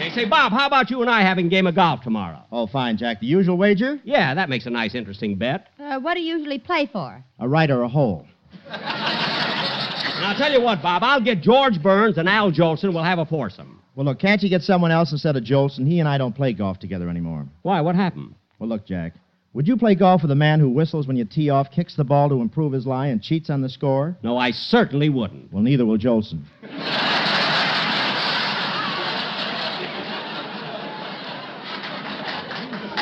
[0.00, 2.42] Okay, say, Bob, how about you and I having a game of golf tomorrow?
[2.50, 3.20] Oh, fine, Jack.
[3.20, 4.00] The usual wager?
[4.02, 5.68] Yeah, that makes a nice, interesting bet.
[5.78, 7.22] Uh, what do you usually play for?
[7.38, 8.26] A right or a hole.
[8.70, 12.94] And I'll tell you what, Bob, I'll get George Burns and Al Jolson.
[12.94, 13.82] We'll have a foursome.
[13.94, 15.86] Well, look, can't you get someone else instead of Jolson?
[15.86, 17.46] He and I don't play golf together anymore.
[17.62, 17.80] Why?
[17.82, 18.34] What happened?
[18.58, 19.14] Well, look, Jack.
[19.52, 22.04] Would you play golf with a man who whistles when you tee off, kicks the
[22.04, 24.16] ball to improve his lie, and cheats on the score?
[24.22, 25.52] No, I certainly wouldn't.
[25.52, 26.44] Well, neither will Jolson.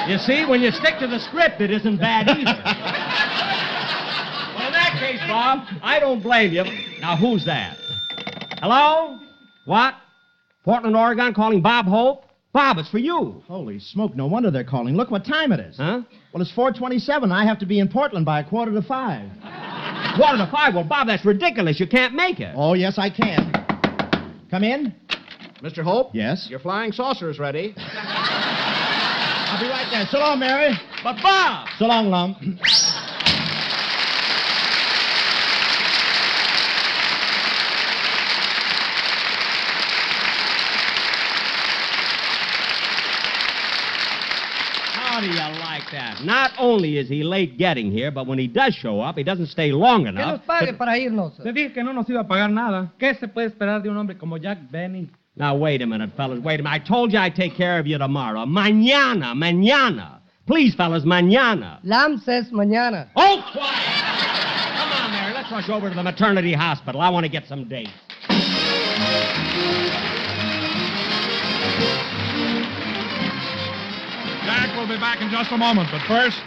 [0.08, 2.44] You see, when you stick to the script, it isn't bad either.
[4.56, 6.64] well, in that case, Bob, I don't blame you.
[6.98, 7.76] Now, who's that?
[8.62, 9.18] Hello?
[9.66, 9.96] What?
[10.64, 12.24] Portland, Oregon, calling Bob Hope?
[12.52, 13.42] Bob, it's for you.
[13.46, 14.96] Holy smoke, no wonder they're calling.
[14.96, 15.76] Look what time it is.
[15.76, 16.02] Huh?
[16.32, 17.30] Well, it's 427.
[17.30, 19.28] I have to be in Portland by a quarter to five.
[20.16, 20.74] Quarter to five?
[20.74, 21.78] Well, Bob, that's ridiculous.
[21.78, 22.54] You can't make it.
[22.56, 23.52] Oh, yes, I can.
[24.50, 24.94] Come in.
[25.62, 25.82] Mr.
[25.82, 26.14] Hope?
[26.14, 26.46] Yes?
[26.48, 27.74] Your flying saucer is ready.
[27.78, 30.06] I'll be right there.
[30.10, 30.72] So long, Mary.
[31.04, 31.68] But, Bob!
[31.78, 32.58] So long, Lum.
[45.18, 45.26] How do
[45.92, 46.24] you like that?
[46.24, 49.46] Not only is he late getting here, but when he does show up, he doesn't
[49.48, 50.38] stay long Que enough.
[50.38, 51.36] nos pague para irnos.
[51.42, 52.92] Te dije que no nos iba a pagar nada.
[52.98, 55.08] ¿Qué se puede esperar de un hombre como Jack Benny?
[55.36, 56.40] Now, wait a minute, fellas.
[56.40, 56.74] Wait a minute.
[56.74, 58.44] I told you I'd take care of you tomorrow.
[58.44, 60.18] Mañana, mañana.
[60.46, 61.78] Please, fellas, mañana.
[61.84, 63.08] Lam says mañana.
[63.14, 64.78] Oh, quiet!
[64.78, 65.34] Come on, Mary.
[65.34, 67.00] Let's rush over to the maternity hospital.
[67.00, 67.90] I want to get some dates.
[74.58, 76.42] Jack will be back in just a moment, but first.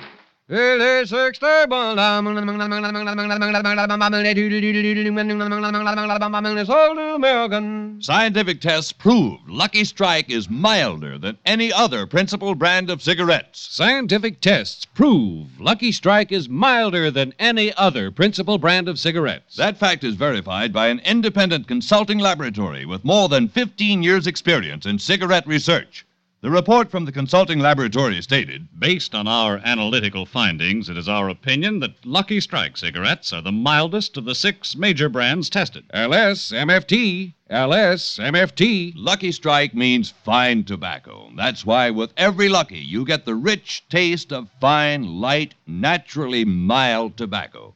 [8.02, 13.66] Scientific tests prove Lucky Strike is milder than any other principal brand of cigarettes.
[13.72, 19.56] Scientific tests prove Lucky Strike is milder than any other principal brand of cigarettes.
[19.56, 24.86] That fact is verified by an independent consulting laboratory with more than 15 years' experience
[24.86, 26.06] in cigarette research.
[26.44, 31.30] The report from the consulting laboratory stated Based on our analytical findings, it is our
[31.30, 35.84] opinion that Lucky Strike cigarettes are the mildest of the six major brands tested.
[35.94, 38.94] LS, MFT, LS, MFT.
[38.96, 41.30] Lucky Strike means fine tobacco.
[41.38, 47.18] That's why with every Lucky, you get the rich taste of fine, light, naturally mild
[47.18, 47.76] tobacco.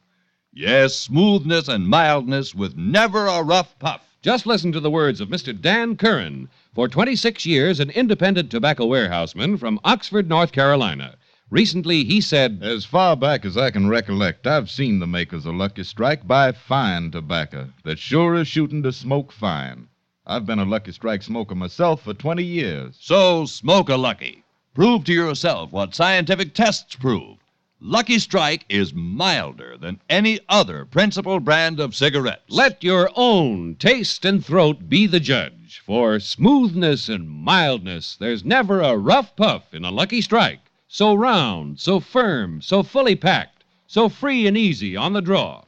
[0.52, 4.02] Yes, smoothness and mildness with never a rough puff.
[4.22, 5.54] Just listen to the words of Mr.
[5.54, 11.16] Dan Curran, for 26 years an independent tobacco warehouseman from Oxford, North Carolina.
[11.48, 15.54] Recently, he said, As far back as I can recollect, I've seen the makers of
[15.54, 19.88] Lucky Strike buy fine tobacco that sure is shooting to smoke fine.
[20.26, 22.98] I've been a Lucky Strike smoker myself for 20 years.
[23.00, 24.44] So smoke a Lucky.
[24.74, 27.38] Prove to yourself what scientific tests prove.
[27.82, 32.44] Lucky Strike is milder than any other principal brand of cigarettes.
[32.48, 35.82] Let your own taste and throat be the judge.
[35.84, 40.60] For smoothness and mildness, there's never a rough puff in a Lucky Strike.
[40.88, 45.62] So round, so firm, so fully packed, so free and easy on the draw.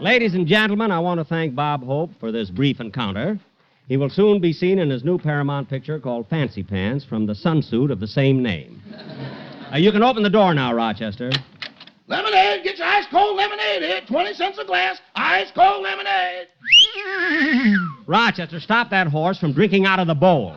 [0.00, 3.38] Ladies and gentlemen, I want to thank Bob Hope for this brief encounter.
[3.90, 7.32] He will soon be seen in his new Paramount picture called Fancy Pants from the
[7.32, 8.80] sunsuit of the same name.
[9.72, 11.30] Uh, you can open the door now, Rochester.
[12.08, 14.00] Lemonade, get your ice cold lemonade here.
[14.04, 14.98] 20 cents a glass.
[15.14, 16.48] Ice cold lemonade.
[18.08, 20.56] Rochester, stop that horse from drinking out of the bowl.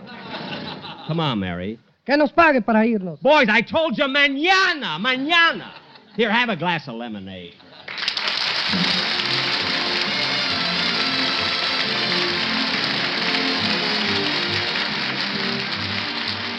[1.05, 1.77] Come on, Mary.
[2.07, 3.21] Que nos pague para irnos.
[3.21, 5.73] Boys, I told you mañana, mañana.
[6.15, 7.53] Here, have a glass of lemonade.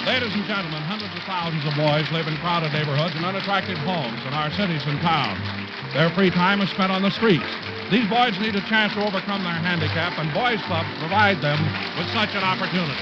[0.04, 4.20] Ladies and gentlemen, hundreds of thousands of boys live in crowded neighborhoods and unattractive homes
[4.28, 5.40] in our cities and towns.
[5.96, 7.48] Their free time is spent on the streets.
[7.88, 11.56] These boys need a chance to overcome their handicap, and boys' clubs provide them
[11.96, 13.00] with such an opportunity.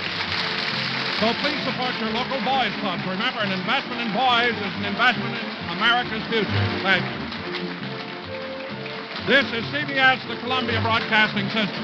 [1.19, 3.03] So please support your local boys' clubs.
[3.03, 6.63] Remember, an investment in boys is an investment in America's future.
[6.87, 7.19] Thank you.
[9.27, 11.83] This is CBS, the Columbia Broadcasting System.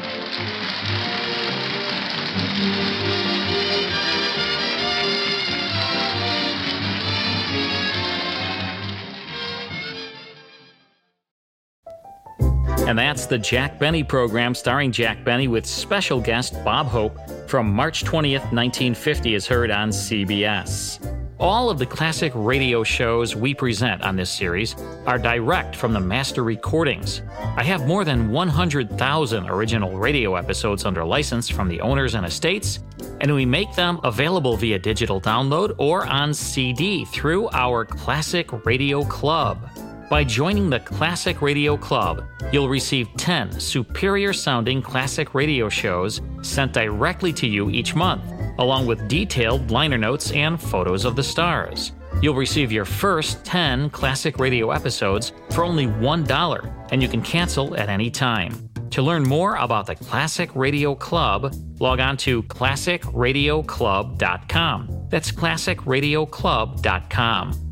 [12.89, 17.71] And that's the Jack Benny program starring Jack Benny with special guest Bob Hope from
[17.71, 20.99] March 20th, 1950, is heard on CBS.
[21.39, 24.75] All of the classic radio shows we present on this series
[25.07, 27.21] are direct from the master recordings.
[27.59, 32.79] I have more than 100,000 original radio episodes under license from the owners and estates,
[33.21, 39.05] and we make them available via digital download or on CD through our Classic Radio
[39.05, 39.59] Club.
[40.09, 46.73] By joining the Classic Radio Club, you'll receive 10 superior sounding classic radio shows sent
[46.73, 48.25] directly to you each month,
[48.59, 51.93] along with detailed liner notes and photos of the stars.
[52.23, 57.77] You'll receive your first 10 classic radio episodes for only $1, and you can cancel
[57.77, 58.71] at any time.
[58.93, 65.07] To learn more about the Classic Radio Club, log on to classicradioclub.com.
[65.11, 67.68] That's classicradioclub.com.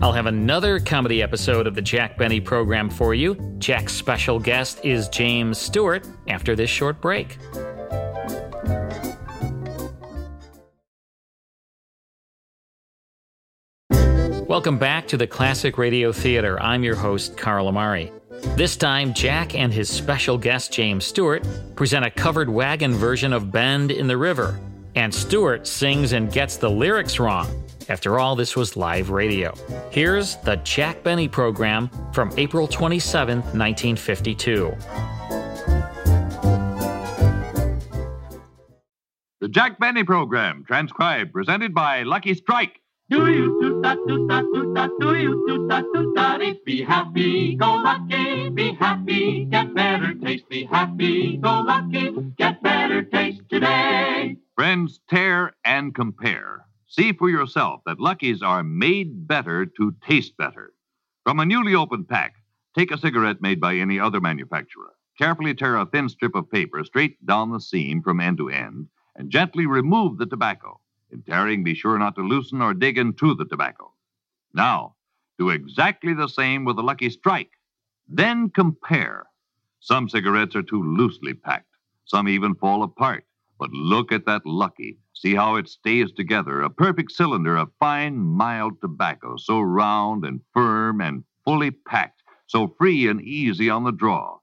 [0.00, 3.36] I'll have another comedy episode of the Jack Benny program for you.
[3.58, 7.38] Jack's special guest is James Stewart after this short break.
[14.46, 16.60] Welcome back to the Classic Radio Theater.
[16.60, 18.12] I'm your host, Carl Amari.
[18.56, 23.50] This time, Jack and his special guest, James Stewart, present a covered wagon version of
[23.50, 24.60] Bend in the River.
[24.96, 27.63] And Stewart sings and gets the lyrics wrong.
[27.88, 29.54] After all, this was live radio.
[29.90, 34.74] Here's the Jack Benny program from April 27, 1952.
[39.40, 42.80] The Jack Benny program, transcribed, presented by Lucky Strike.
[43.10, 46.40] Do you do that, do that, do that, do you do that, do that?
[46.64, 53.02] Be happy, go lucky, be happy, get better taste, be happy, go lucky, get better
[53.02, 54.36] taste today.
[54.56, 56.63] Friends, tear and compare.
[56.96, 60.72] See for yourself that Lucky's are made better to taste better.
[61.24, 62.36] From a newly opened pack,
[62.72, 64.92] take a cigarette made by any other manufacturer.
[65.18, 68.86] Carefully tear a thin strip of paper straight down the seam from end to end
[69.16, 70.80] and gently remove the tobacco.
[71.10, 73.92] In tearing, be sure not to loosen or dig into the tobacco.
[74.52, 74.94] Now,
[75.36, 77.50] do exactly the same with the Lucky Strike.
[78.06, 79.24] Then compare.
[79.80, 81.74] Some cigarettes are too loosely packed,
[82.04, 83.24] some even fall apart.
[83.58, 84.98] But look at that Lucky.
[85.12, 86.60] See how it stays together.
[86.60, 92.74] A perfect cylinder of fine, mild tobacco, so round and firm and fully packed, so
[92.78, 94.38] free and easy on the draw.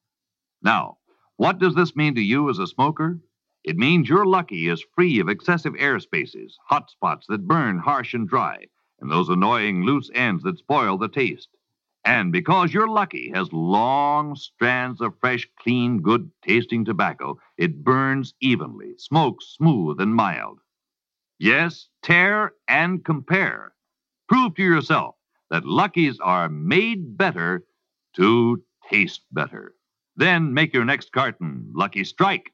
[0.61, 0.97] Now,
[1.35, 3.19] what does this mean to you as a smoker?
[3.63, 8.13] It means your Lucky is free of excessive air spaces, hot spots that burn harsh
[8.13, 8.65] and dry,
[8.99, 11.49] and those annoying loose ends that spoil the taste.
[12.05, 18.33] And because your Lucky has long strands of fresh, clean, good tasting tobacco, it burns
[18.41, 20.59] evenly, smokes smooth and mild.
[21.39, 23.73] Yes, tear and compare.
[24.29, 25.15] Prove to yourself
[25.49, 27.65] that Luckies are made better
[28.15, 29.75] to taste better.
[30.15, 32.53] Then make your next carton Lucky Strike.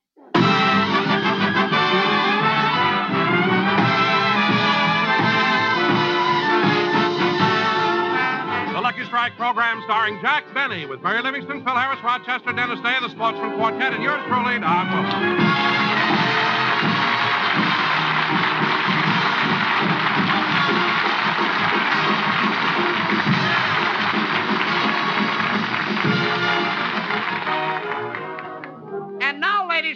[9.36, 13.93] Program starring Jack Benny with Mary Livingstone, Phil Harris, Rochester, Dennis Day, the Sportsmen Quartet,
[13.93, 15.67] and yours truly, Don Wilson.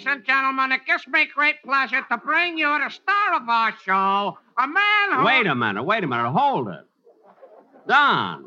[0.01, 3.73] ladies and gentlemen, it gives me great pleasure to bring you the star of our
[3.83, 5.25] show, a man who...
[5.25, 6.85] Wait a minute, wait a minute, hold it.
[7.87, 8.45] Don,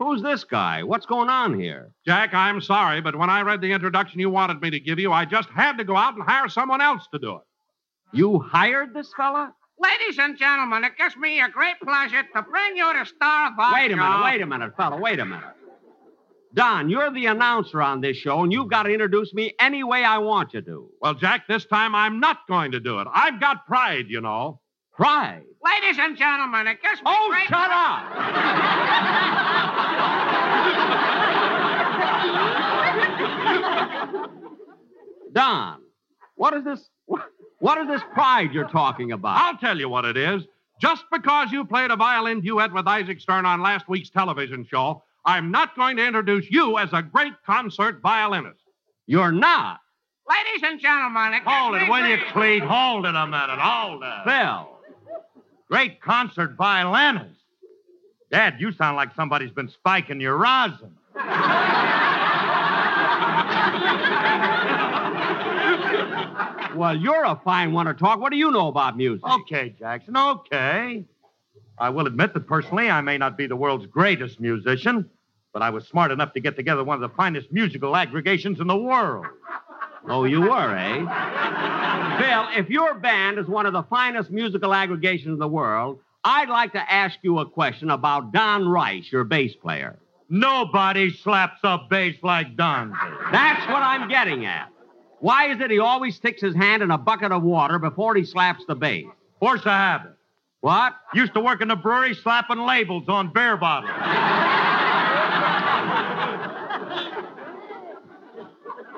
[0.00, 0.82] Who's this guy?
[0.82, 1.92] What's going on here?
[2.04, 5.12] Jack, I'm sorry, but when I read the introduction you wanted me to give you,
[5.12, 7.42] I just had to go out and hire someone else to do it.
[8.12, 9.54] You hired this fella?
[9.78, 13.58] Ladies and gentlemen, it gives me a great pleasure to bring you the star of
[13.58, 15.54] our Wait a minute, wait a minute, fella, wait a minute.
[16.54, 20.04] Don, you're the announcer on this show, and you've got to introduce me any way
[20.04, 20.88] I want you to.
[21.00, 23.08] Well, Jack, this time I'm not going to do it.
[23.12, 24.60] I've got pride, you know.
[24.96, 25.42] Pride?
[25.64, 29.14] Ladies and gentlemen, it gives me Oh, great shut up!
[35.32, 35.80] Don,
[36.36, 36.88] what is this?
[37.58, 39.36] What is this pride you're talking about?
[39.40, 40.42] I'll tell you what it is.
[40.80, 45.02] Just because you played a violin duet with Isaac Stern on last week's television show,
[45.24, 48.60] I'm not going to introduce you as a great concert violinist.
[49.06, 49.80] You're not.
[50.28, 52.62] Ladies and gentlemen, it gives Hold me it, will you, great- Clete?
[52.62, 53.58] Hold it a minute.
[53.58, 54.24] Hold it.
[54.24, 54.73] Phil.
[55.74, 57.40] Great concert violinist.
[58.30, 60.92] Dad, you sound like somebody's been spiking your rosin.
[66.76, 68.20] Well, you're a fine one to talk.
[68.20, 69.26] What do you know about music?
[69.26, 71.04] Okay, Jackson, okay.
[71.76, 75.10] I will admit that personally I may not be the world's greatest musician,
[75.52, 78.68] but I was smart enough to get together one of the finest musical aggregations in
[78.68, 79.26] the world.
[80.08, 80.98] Oh, you were, eh?
[82.18, 86.48] Bill, if your band is one of the finest musical aggregations in the world, I'd
[86.48, 89.98] like to ask you a question about Don Rice, your bass player.
[90.28, 92.90] Nobody slaps a bass like Don.
[93.30, 94.68] That's what I'm getting at.
[95.20, 98.24] Why is it he always sticks his hand in a bucket of water before he
[98.24, 99.06] slaps the bass?
[99.40, 100.12] Force of habit.
[100.60, 100.94] What?
[101.14, 103.90] Used to work in the brewery slapping labels on beer bottles.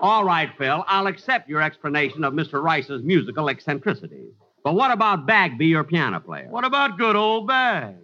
[0.03, 2.62] All right, Phil, I'll accept your explanation of Mr.
[2.62, 4.32] Rice's musical eccentricities.
[4.62, 6.49] But what about Bagby, your piano player?
[6.51, 7.97] What about good old Bag?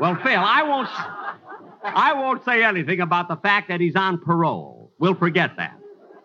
[0.00, 0.88] Well, Phil, I won't
[1.84, 4.92] I won't say anything about the fact that he's on parole.
[4.98, 5.78] We'll forget that.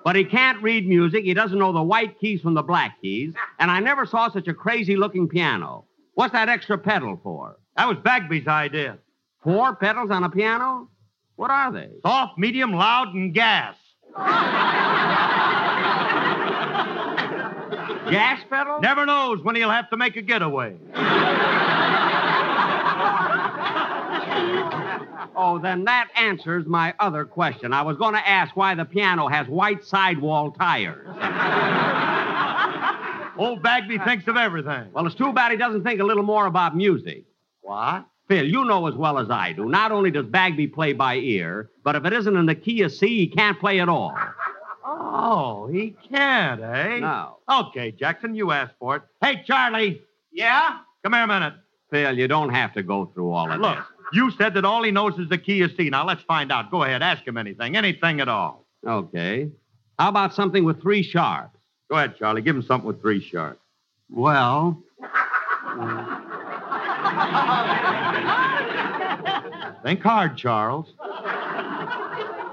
[0.05, 3.33] But he can't read music, he doesn't know the white keys from the black keys,
[3.59, 5.85] and I never saw such a crazy looking piano.
[6.13, 7.57] What's that extra pedal for?
[7.75, 8.97] That was Bagby's idea.
[9.43, 10.89] Four pedals on a piano?
[11.35, 11.89] What are they?
[12.01, 13.75] Soft, medium, loud, and gas.
[18.09, 18.79] Gas pedal?
[18.81, 20.75] Never knows when he'll have to make a getaway.
[25.35, 27.71] Oh, then that answers my other question.
[27.71, 31.07] I was going to ask why the piano has white sidewall tires.
[33.37, 34.89] Old Bagby thinks of everything.
[34.91, 37.23] Well, it's too bad he doesn't think a little more about music.
[37.61, 38.05] What?
[38.29, 39.65] Phil, you know as well as I do.
[39.65, 42.91] Not only does Bagby play by ear, but if it isn't in the key of
[42.91, 44.15] C, he can't play at all.
[44.85, 46.99] Oh, he can't, eh?
[46.99, 47.37] No.
[47.49, 49.01] Okay, Jackson, you asked for it.
[49.19, 50.03] Hey, Charlie.
[50.31, 50.77] Yeah?
[51.03, 51.55] Come here a minute.
[51.89, 53.61] Phil, you don't have to go through all of this.
[53.61, 53.85] Look, this.
[54.13, 55.89] you said that all he knows is the key of C.
[55.89, 56.69] Now let's find out.
[56.69, 58.67] Go ahead, ask him anything, anything at all.
[58.85, 59.49] Okay.
[59.97, 61.57] How about something with three sharps?
[61.89, 62.43] Go ahead, Charlie.
[62.43, 63.59] Give him something with three sharps.
[64.11, 64.83] Well,
[69.83, 70.93] Think hard, Charles.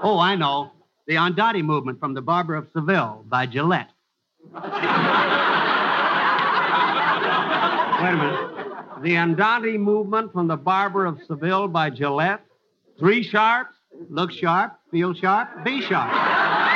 [0.03, 0.71] Oh, I know.
[1.07, 3.89] The Andante movement from the Barber of Seville by Gillette.
[4.53, 4.63] wait
[8.13, 9.03] a minute.
[9.03, 12.41] The Andante movement from the Barber of Seville by Gillette?
[12.99, 13.75] Three sharps?
[14.09, 16.66] Look sharp, feel sharp, be sharp.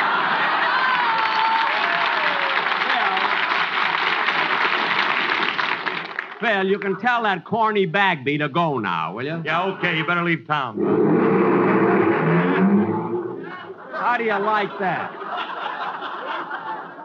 [6.41, 9.41] Phil, you can tell that corny Bagby to go now, will you?
[9.45, 9.95] Yeah, okay.
[9.95, 10.77] You better leave town.
[13.93, 15.11] How do you like that?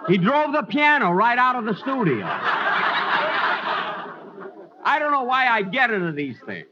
[0.09, 2.25] He drove the piano right out of the studio.
[4.85, 6.67] I don't know why I get into these things.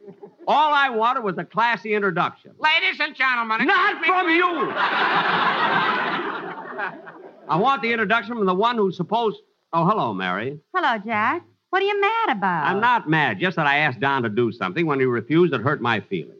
[0.46, 2.52] All I wanted was a classy introduction.
[2.58, 4.70] Ladies and gentlemen, Not gives me from you.
[7.48, 9.38] I want the introduction from the one who's supposed.
[9.72, 10.60] Oh, hello, Mary.
[10.74, 11.42] Hello, Jack.
[11.74, 12.66] What are you mad about?
[12.66, 14.86] I'm not mad, just that I asked Don to do something.
[14.86, 16.38] When he refused, it hurt my feelings.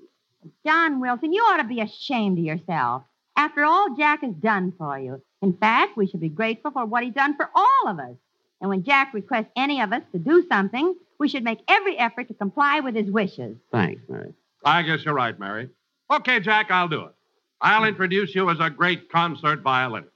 [0.65, 3.03] Don Wilson, you ought to be ashamed of yourself.
[3.37, 5.21] After all Jack has done for you.
[5.43, 8.15] In fact, we should be grateful for what he's done for all of us.
[8.61, 12.29] And when Jack requests any of us to do something, we should make every effort
[12.29, 13.57] to comply with his wishes.
[13.73, 14.33] Thanks, Mary.
[14.65, 15.69] I guess you're right, Mary.
[16.13, 17.15] Okay, Jack, I'll do it.
[17.61, 20.13] I'll introduce you as a great concert violinist.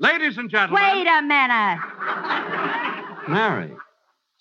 [0.00, 0.82] Ladies and gentlemen.
[0.82, 1.78] Wait a minute.
[3.28, 3.70] Mary.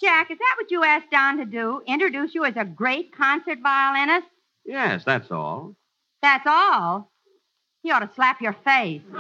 [0.01, 1.81] Jack, is that what you asked Don to do?
[1.87, 4.27] Introduce you as a great concert violinist?
[4.65, 5.75] Yes, that's all.
[6.21, 7.11] That's all?
[7.81, 9.01] He ought to slap your face.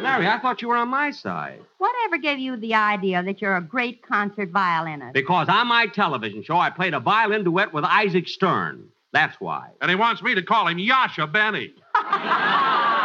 [0.00, 1.60] Larry, I thought you were on my side.
[1.78, 5.12] Whatever gave you the idea that you're a great concert violinist?
[5.12, 8.88] Because on my television show, I played a violin duet with Isaac Stern.
[9.12, 9.70] That's why.
[9.80, 11.74] And he wants me to call him Yasha Benny.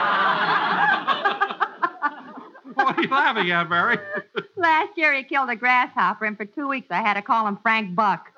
[2.75, 3.97] what are you laughing at, Mary?
[4.55, 7.57] Last year he killed a grasshopper, and for two weeks I had to call him
[7.61, 8.31] Frank Buck.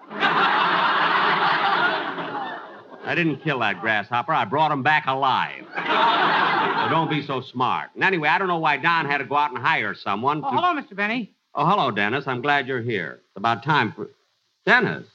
[3.05, 4.33] I didn't kill that grasshopper.
[4.33, 5.65] I brought him back alive.
[5.75, 7.91] so don't be so smart.
[7.95, 10.41] And anyway, I don't know why Don had to go out and hire someone.
[10.43, 10.93] Oh, to- hello, Mr.
[10.95, 11.33] Benny.
[11.55, 12.25] Oh, hello, Dennis.
[12.27, 13.21] I'm glad you're here.
[13.29, 14.09] It's about time for.
[14.65, 15.07] Dennis.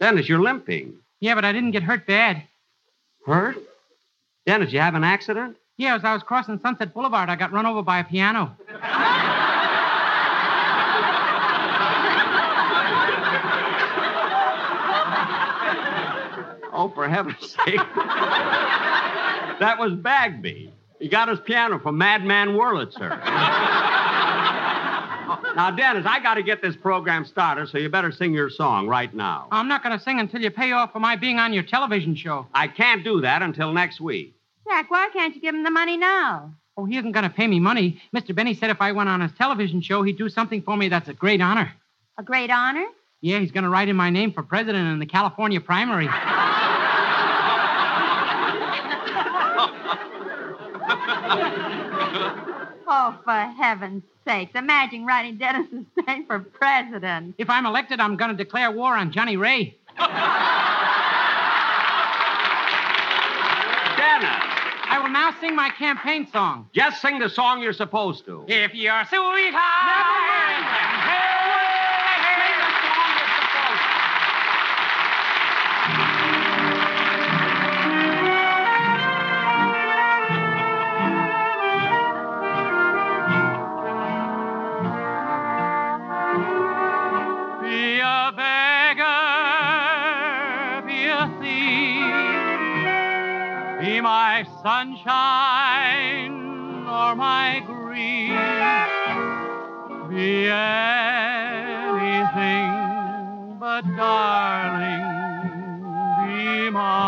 [0.00, 0.94] Dennis, you're limping.
[1.20, 2.42] Yeah, but I didn't get hurt bad.
[3.26, 3.56] Hurt?
[4.46, 5.56] Dennis, you have an accident?
[5.78, 8.56] Yeah, as I was crossing Sunset Boulevard, I got run over by a piano.
[16.78, 17.80] Oh, for heaven's sake.
[19.60, 20.72] that was Bagby.
[20.98, 23.18] He got his piano from Madman Wurlitzer.
[25.56, 28.88] now, Dennis, I got to get this program started, so you better sing your song
[28.88, 29.48] right now.
[29.50, 32.14] I'm not going to sing until you pay off for my being on your television
[32.14, 32.46] show.
[32.54, 34.35] I can't do that until next week.
[34.68, 36.52] Jack, why can't you give him the money now?
[36.76, 38.00] Oh, he isn't going to pay me money.
[38.14, 38.34] Mr.
[38.34, 41.08] Benny said if I went on his television show, he'd do something for me that's
[41.08, 41.72] a great honor.
[42.18, 42.84] A great honor?
[43.20, 46.08] Yeah, he's going to write in my name for president in the California primary.
[52.88, 54.52] Oh, for heaven's sakes.
[54.54, 57.34] Imagine writing Dennis's name for president.
[57.36, 59.76] If I'm elected, I'm going to declare war on Johnnie Ray.
[63.96, 64.46] Dennis!
[64.88, 66.68] I will now sing my campaign song.
[66.72, 68.44] Just sing the song you're supposed to.
[68.48, 70.45] If you're sweetheart.
[94.66, 96.34] Sunshine
[96.88, 98.34] or my grief,
[100.10, 101.94] be anything
[103.60, 105.06] but darling,
[106.26, 107.06] be mine.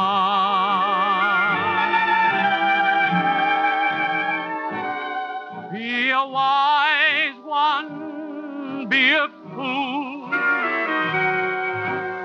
[5.73, 10.31] Be a wise one, be a fool.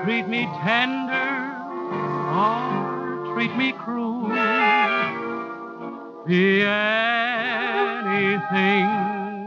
[0.04, 1.56] Treat me tender
[2.30, 4.03] or treat me cruel.
[6.26, 6.80] Be anything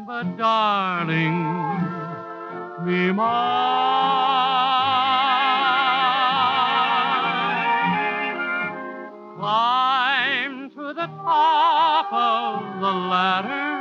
[0.06, 1.44] but darling,
[2.86, 3.26] be mine.
[9.40, 13.74] Climb to the top of the ladder.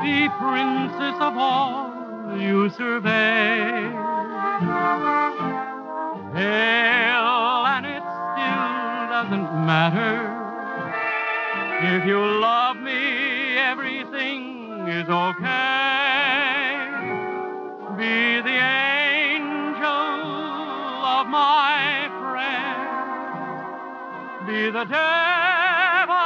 [0.00, 1.90] Be princess of all
[2.38, 3.90] you survey.
[6.32, 10.27] Hell, and it still doesn't matter.
[11.80, 15.46] If you love me, everything is okay.
[17.96, 22.80] Be the angel of my friend.
[24.44, 26.16] Be the devil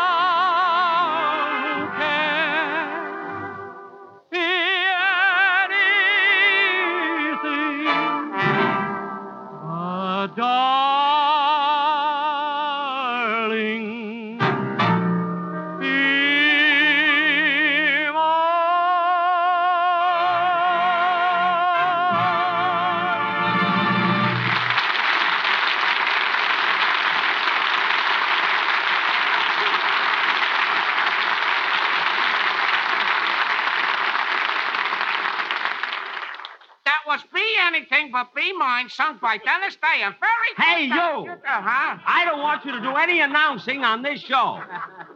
[1.61, 3.13] who cares.
[4.31, 4.39] Be
[7.29, 7.93] anything
[9.69, 10.82] but darling.
[38.99, 40.03] Be Mine, sung by Dennis Day.
[40.03, 41.31] And very Hey, you!
[41.31, 41.99] Uh-huh.
[42.07, 44.61] I don't want you to do any announcing on this show.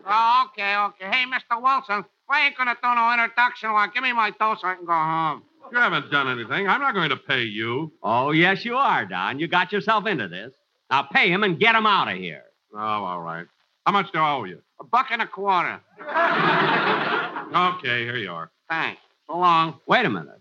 [0.09, 1.07] Oh, okay, okay.
[1.11, 1.61] Hey, Mr.
[1.61, 3.73] Wilson, I ain't gonna do no introduction.
[3.73, 5.43] Well, give me my dough so I can go home.
[5.73, 6.69] You haven't done anything.
[6.69, 7.91] I'm not going to pay you.
[8.05, 9.41] Oh, yes, you are, Don.
[9.41, 10.53] You got yourself into this.
[10.93, 12.45] Now pay him and get him out of here.
[12.73, 13.47] Oh, all right.
[13.85, 14.63] How much do I owe you?
[14.79, 15.81] A buck and a quarter.
[17.57, 18.51] Okay, here you are.
[18.69, 19.01] Thanks.
[19.27, 19.81] So long.
[19.87, 20.41] Wait a minute.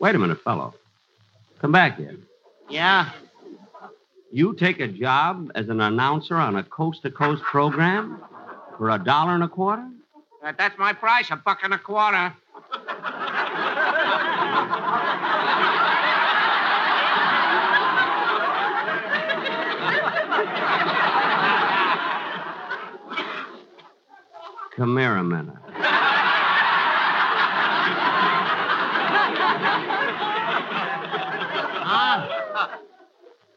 [0.00, 0.74] Wait a minute, fellow.
[1.60, 2.16] Come back here.
[2.68, 3.10] Yeah?
[4.30, 8.22] You take a job as an announcer on a coast to coast program
[8.76, 9.88] for a dollar and a quarter?
[10.42, 12.34] Uh, that's my price, a buck and a quarter.
[24.76, 25.56] Come here a minute.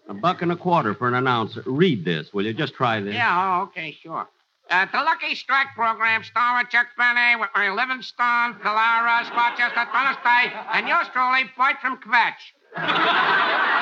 [0.10, 1.58] A buck and a quarter for an ounce.
[1.66, 2.54] Read this, will you?
[2.54, 3.14] Just try this.
[3.14, 4.28] Yeah, oh, okay, sure.
[4.70, 10.88] Uh, the Lucky Strike program starring Chuck Benny with Ray Livingstone, Calara, Rochester, Thursday, and
[10.88, 12.54] yours truly, Floyd from Quetch.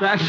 [0.00, 0.22] That's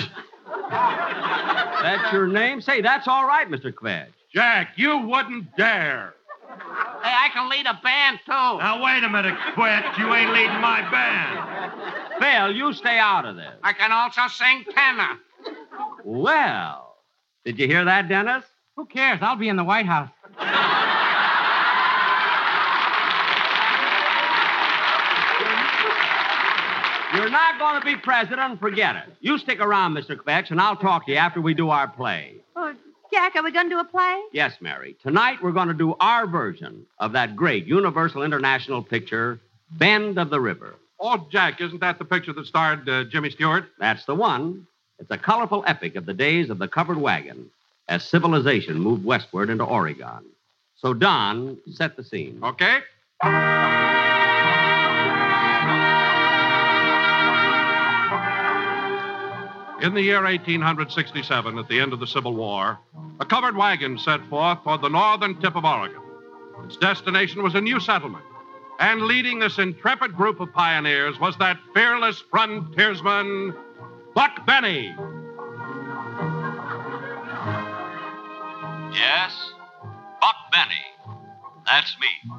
[1.82, 2.62] that's your name?
[2.62, 3.74] Say, that's all right, Mr.
[3.74, 4.12] Quetch.
[4.34, 6.14] Jack, you wouldn't dare.
[6.50, 8.32] Hey, I can lead a band, too.
[8.32, 9.98] Now, wait a minute, Quetch.
[9.98, 12.20] You ain't leading my band.
[12.20, 13.54] Phil, you stay out of this.
[13.64, 15.20] I can also sing tenor.
[16.04, 16.96] Well,
[17.46, 18.44] did you hear that, Dennis?
[18.76, 19.20] Who cares?
[19.22, 20.10] I'll be in the White House.
[27.16, 28.60] You're not going to be president.
[28.60, 29.14] Forget it.
[29.22, 30.16] You stick around, Mr.
[30.16, 32.42] Quetch, and I'll talk to you after we do our play.
[32.56, 32.74] Oh,
[33.12, 34.22] Jack, are we going to do a play?
[34.32, 34.96] Yes, Mary.
[35.02, 39.40] Tonight we're going to do our version of that great Universal International picture,
[39.72, 40.76] Bend of the River.
[41.00, 43.66] Oh, Jack, isn't that the picture that starred uh, Jimmy Stewart?
[43.80, 44.68] That's the one.
[45.00, 47.50] It's a colorful epic of the days of the covered wagon
[47.88, 50.26] as civilization moved westward into Oregon.
[50.76, 52.40] So, Don, set the scene.
[52.44, 52.80] Okay.
[59.80, 62.80] In the year 1867, at the end of the Civil War,
[63.20, 66.02] a covered wagon set forth for the northern tip of Oregon.
[66.66, 68.26] Its destination was a new settlement,
[68.80, 73.54] and leading this intrepid group of pioneers was that fearless frontiersman,
[74.16, 74.96] Buck Benny.
[78.94, 79.52] Yes,
[80.20, 80.86] Buck Benny.
[81.68, 82.32] That's me.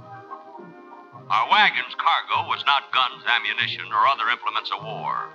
[1.31, 5.29] Our wagon's cargo was not guns, ammunition, or other implements of war,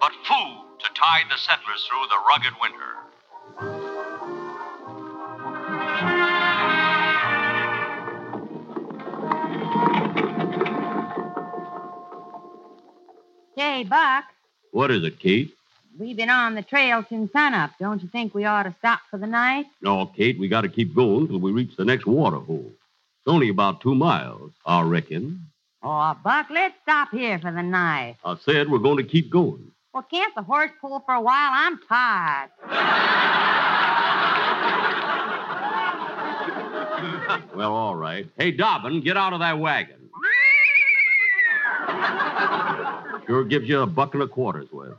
[0.00, 3.98] but food to tide the settlers through the rugged winter.
[13.56, 14.24] Say, Buck,
[14.72, 15.52] What is it, Kate?
[15.98, 17.72] we've been on the trail since sunup.
[17.80, 19.66] Don't you think we ought to stop for the night?
[19.82, 22.70] No, Kate, we got to keep going till we reach the next water hole.
[22.70, 25.44] It's only about two miles, I reckon.
[25.82, 28.16] Oh, Buck, let's stop here for the night.
[28.24, 29.72] I said we're going to keep going.
[29.94, 31.50] Well, can't the horse pull for a while?
[31.52, 32.50] I'm tired.
[37.54, 38.28] Well, all right.
[38.36, 39.96] Hey, Dobbin, get out of that wagon.
[43.26, 44.96] Sure gives you a buck and a quarter's worth.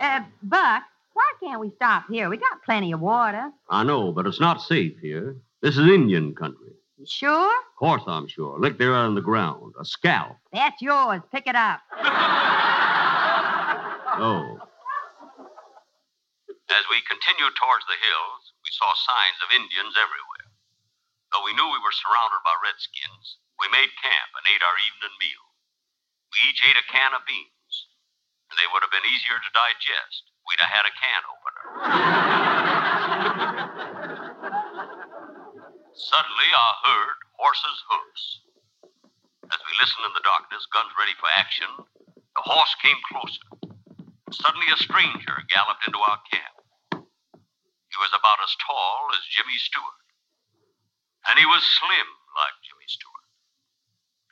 [0.00, 0.82] Uh, Buck,
[1.12, 2.28] why can't we stop here?
[2.30, 3.50] We got plenty of water.
[3.68, 5.36] I know, but it's not safe here.
[5.62, 6.72] This is Indian country.
[6.98, 7.50] You sure?
[7.50, 8.58] Of course I'm sure.
[8.58, 9.74] Look there on the ground.
[9.80, 10.36] A scalp.
[10.52, 11.22] That's yours.
[11.32, 11.80] Pick it up.
[14.18, 14.58] Oh.
[16.74, 20.50] As we continued towards the hills, we saw signs of Indians everywhere.
[21.30, 25.14] Though we knew we were surrounded by redskins, we made camp and ate our evening
[25.22, 25.44] meal.
[26.34, 27.74] We each ate a can of beans.
[28.58, 30.34] They would have been easier to digest.
[30.50, 31.62] We'd have had a can opener.
[35.98, 38.24] Suddenly, I heard horses' hoofs.
[39.50, 41.66] As we listened in the darkness, guns ready for action,
[42.38, 43.42] the horse came closer.
[44.30, 46.54] Suddenly, a stranger galloped into our camp.
[47.90, 50.06] He was about as tall as Jimmy Stewart.
[51.26, 53.26] And he was slim like Jimmy Stewart.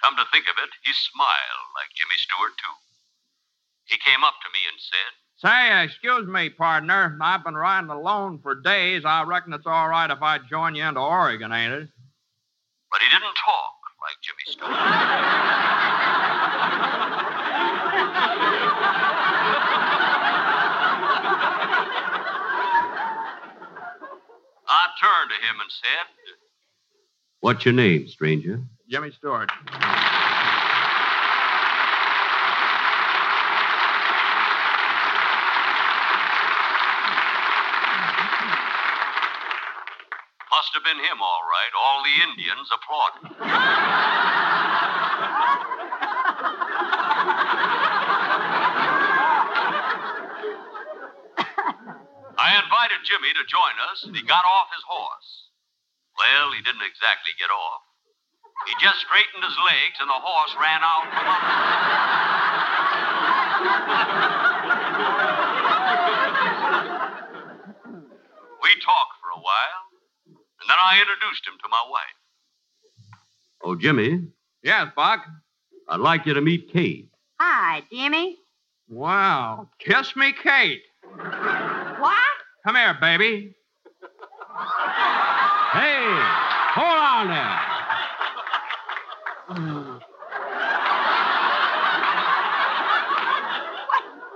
[0.06, 2.76] Come to think of it, he smiled like Jimmy Stewart, too.
[3.86, 7.16] He came up to me and said, Say, excuse me, partner.
[7.20, 9.04] I've been riding alone for days.
[9.04, 11.88] I reckon it's all right if I join you into Oregon, ain't it?
[12.90, 14.72] but he didn't talk like Jimmy Stewart.
[24.68, 26.06] I turned to him and said,
[27.40, 28.62] What's your name, stranger?
[28.90, 29.50] Jimmy Stewart.
[40.76, 41.72] Have been him, all right.
[41.72, 43.32] All the Indians applauded.
[52.36, 55.48] I invited Jimmy to join us, and he got off his horse.
[56.20, 57.80] Well, he didn't exactly get off.
[58.68, 61.56] He just straightened his legs, and the horse ran out from under.
[68.60, 69.85] we talked for a while,
[70.66, 72.16] and then I introduced him to my wife.
[73.62, 74.28] Oh, Jimmy,
[74.62, 75.20] Yes, Buck.
[75.88, 77.08] I'd like you to meet Kate.
[77.38, 78.36] Hi, Jimmy.
[78.88, 79.68] Wow.
[79.78, 80.82] Kiss me, Kate.
[81.04, 82.14] What?
[82.66, 83.54] Come here, baby.
[85.72, 86.04] Hey,
[86.74, 87.60] hold on there.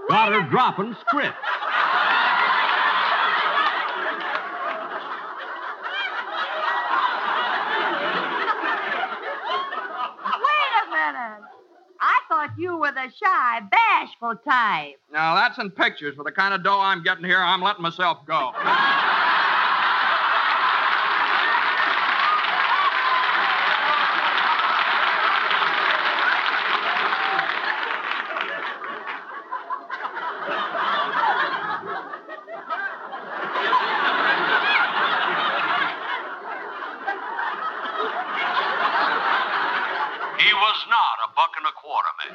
[0.09, 1.37] Got her dropping script.
[10.26, 11.43] Wait a minute.
[12.01, 14.97] I thought you were the shy, bashful type.
[15.13, 16.15] Now, that's in pictures.
[16.17, 18.53] For the kind of dough I'm getting here, I'm letting myself go.
[40.41, 42.33] He was not a buck and a quarter man.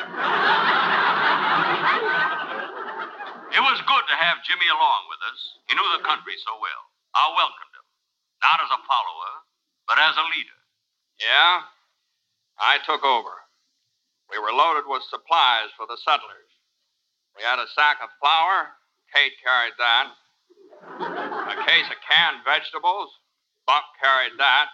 [3.50, 5.40] it was good to have Jimmy along with us.
[5.66, 6.84] He knew the country so well.
[7.18, 7.88] I welcomed him,
[8.46, 9.34] not as a follower,
[9.90, 10.60] but as a leader.
[11.18, 11.66] Yeah?
[12.62, 13.36] I took over.
[14.32, 16.48] We were loaded with supplies for the settlers.
[17.36, 18.72] We had a sack of flour.
[19.12, 20.16] Kate carried that.
[21.52, 23.12] A case of canned vegetables.
[23.68, 24.68] Buck carried that.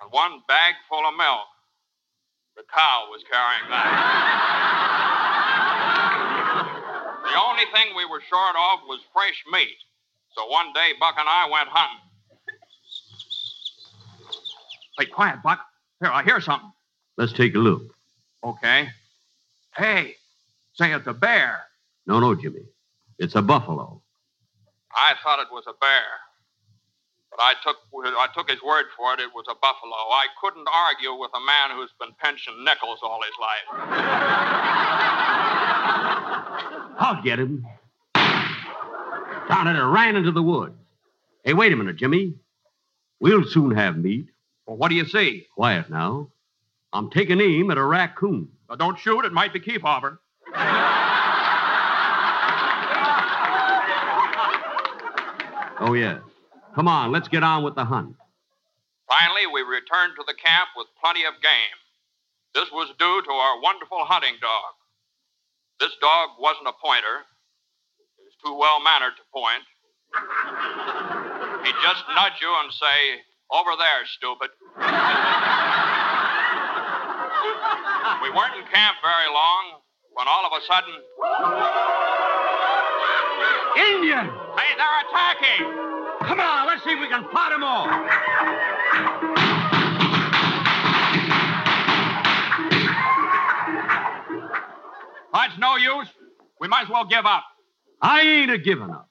[0.00, 1.48] And one bag full of milk.
[2.56, 3.88] The cow was carrying that.
[7.24, 9.80] the only thing we were short of was fresh meat.
[10.36, 12.04] So one day, Buck and I went hunting.
[14.98, 15.60] Hey, quiet, Buck.
[16.00, 16.72] Here, I hear something.
[17.16, 17.82] Let's take a look.
[18.44, 18.88] Okay.
[19.76, 20.14] Hey,
[20.74, 21.62] say it's a bear.
[22.06, 22.66] No, no, Jimmy.
[23.18, 24.02] It's a buffalo.
[24.92, 26.04] I thought it was a bear.
[27.30, 29.20] But I took I took his word for it.
[29.20, 29.92] It was a buffalo.
[29.92, 33.90] I couldn't argue with a man who's been pinching nickels all his life.
[36.98, 37.66] I'll get him.
[39.48, 40.74] Down it, it ran into the woods.
[41.44, 42.34] Hey, wait a minute, Jimmy.
[43.20, 44.28] We'll soon have meat.
[44.66, 45.46] Well, what do you see?
[45.54, 46.28] Quiet now.
[46.96, 48.48] I'm taking aim at a raccoon.
[48.70, 49.26] Now, don't shoot.
[49.26, 50.16] It might be Kefauver.
[55.78, 56.22] Oh, yes.
[56.74, 58.16] Come on, let's get on with the hunt.
[59.06, 61.76] Finally, we returned to the camp with plenty of game.
[62.54, 64.72] This was due to our wonderful hunting dog.
[65.78, 67.28] This dog wasn't a pointer.
[68.16, 69.68] He was too well mannered to point.
[71.60, 73.20] He'd just nudge you and say,
[73.52, 74.48] Over there, stupid.
[78.22, 79.80] We weren't in camp very long
[80.14, 80.94] when all of a sudden.
[83.76, 84.26] Indian!
[84.56, 85.62] Hey, they're attacking!
[86.26, 87.86] Come on, let's see if we can pot them all.
[95.32, 96.08] That's no use.
[96.60, 97.44] We might as well give up.
[98.00, 99.08] I ain't a giving up.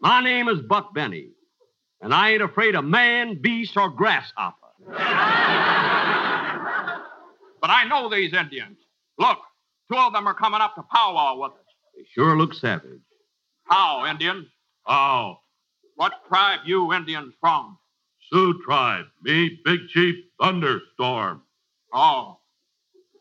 [0.00, 1.30] My name is Buck Benny,
[2.00, 4.56] and I ain't afraid of man, beast, or grasshopper.
[7.64, 8.76] But I know these Indians.
[9.18, 9.38] Look,
[9.90, 11.58] two of them are coming up to powwow with us.
[11.96, 13.00] They sure look savage.
[13.64, 14.48] How, Indians?
[14.86, 15.38] Oh,
[15.94, 17.78] What tribe you Indians from?
[18.30, 19.06] Sioux tribe.
[19.22, 21.40] Me, Big Chief Thunderstorm.
[21.90, 22.40] Oh.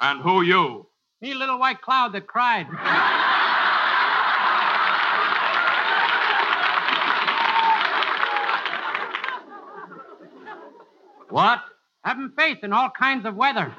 [0.02, 0.88] And who you?
[1.22, 2.68] Me little white cloud that cried.
[11.30, 11.62] What?
[12.04, 13.74] Having faith in all kinds of weather.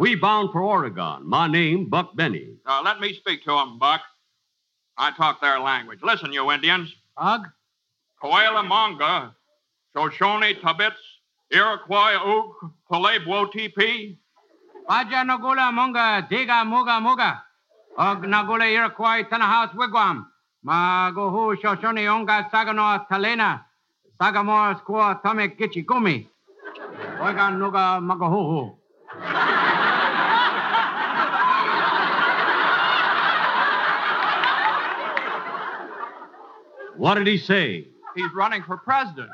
[0.00, 1.28] We bound for Oregon.
[1.28, 2.54] My name, Buck Benny.
[2.64, 4.00] Uh, let me speak to them, Buck.
[4.96, 5.98] I talk their language.
[6.02, 6.90] Listen, you Indians.
[7.18, 7.42] Ugh.
[8.22, 9.34] Coela Monga,
[9.94, 10.96] Shoshone Tabits,
[11.52, 14.16] Iroquois Uk, Palebwo TP.
[14.88, 17.42] Raja Nagula Munga, Diga Muga Muga.
[17.98, 20.24] Og Nagula Iroquois Tanahaus Wigwam.
[20.66, 23.66] Magohu Shoshone Onga Sagano Talena.
[24.18, 26.26] Sagamore Squaw Tome Gichigumi.
[27.20, 28.79] Oiga Nuga Magahuhu.
[36.96, 37.86] What did he say?
[38.14, 39.30] He's running for president.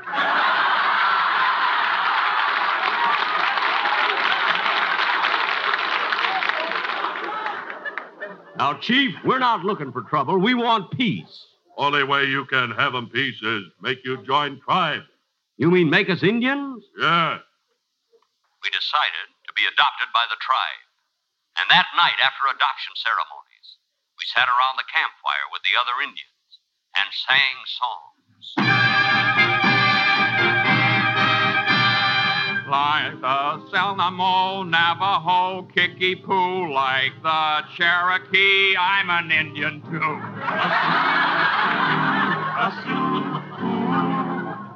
[8.57, 10.39] Now, Chief, we're not looking for trouble.
[10.39, 11.45] We want peace.
[11.77, 15.05] Only way you can have have 'em peace is make you join tribe.
[15.59, 16.85] You mean make us Indians?
[16.97, 17.39] Yeah.
[18.63, 20.85] We decided to be adopted by the tribe.
[21.57, 23.77] And that night, after adoption ceremonies,
[24.19, 26.36] we sat around the campfire with the other Indians
[26.99, 28.17] and sang songs.
[32.69, 38.77] like the Seminole, Navajo, Kickapoo, like the Cherokee.
[38.77, 40.21] I'm an Indian too.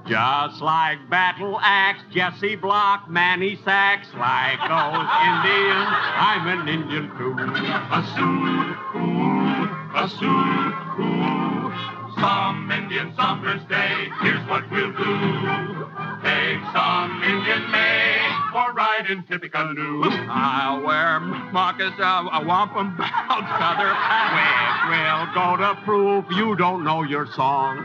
[0.09, 7.35] Just like Battle Axe, Jesse Block, Manny Sachs, like those Indians, I'm an Indian too.
[7.39, 8.75] A Sioux,
[9.95, 10.89] a Sioux,
[12.21, 14.09] some Indian summer's day.
[14.21, 15.87] Here's what we'll do.
[16.23, 18.21] Take some Indian made
[18.53, 20.03] for riding Tippecanoe.
[20.29, 23.93] I'll wear moccasins, a wampum belt feather
[24.85, 27.79] We will go to prove you don't know your song.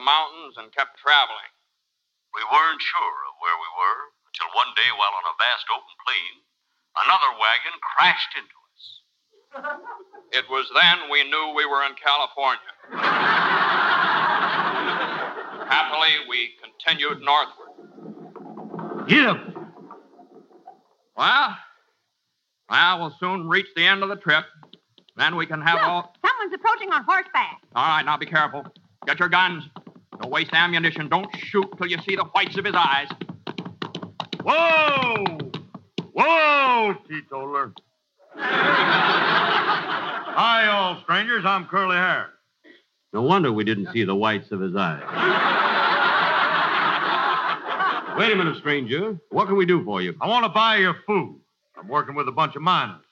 [0.00, 1.52] The mountains and kept traveling.
[2.32, 4.00] We weren't sure of where we were
[4.32, 6.40] until one day, while on a vast open plain,
[7.04, 8.84] another wagon crashed into us.
[10.32, 12.70] It was then we knew we were in California.
[15.68, 19.10] Happily, we continued northward.
[19.10, 19.36] Yep.
[21.16, 21.56] Well,
[22.68, 24.44] well, we'll soon reach the end of the trip.
[25.16, 26.14] Then we can have Look, all.
[26.24, 27.60] someone's approaching on horseback.
[27.74, 28.64] All right, now be careful.
[29.06, 29.64] Get your guns.
[30.20, 31.08] Don't waste ammunition.
[31.08, 33.08] Don't shoot till you see the whites of his eyes.
[34.42, 35.38] Whoa!
[36.12, 37.72] Whoa, teetotaler.
[40.32, 41.44] Hi, all strangers.
[41.46, 42.30] I'm Curly Hair.
[43.12, 45.02] No wonder we didn't see the whites of his eyes.
[48.18, 49.18] Wait a minute, stranger.
[49.30, 50.14] What can we do for you?
[50.20, 51.40] I want to buy your food.
[51.76, 53.04] I'm working with a bunch of miners.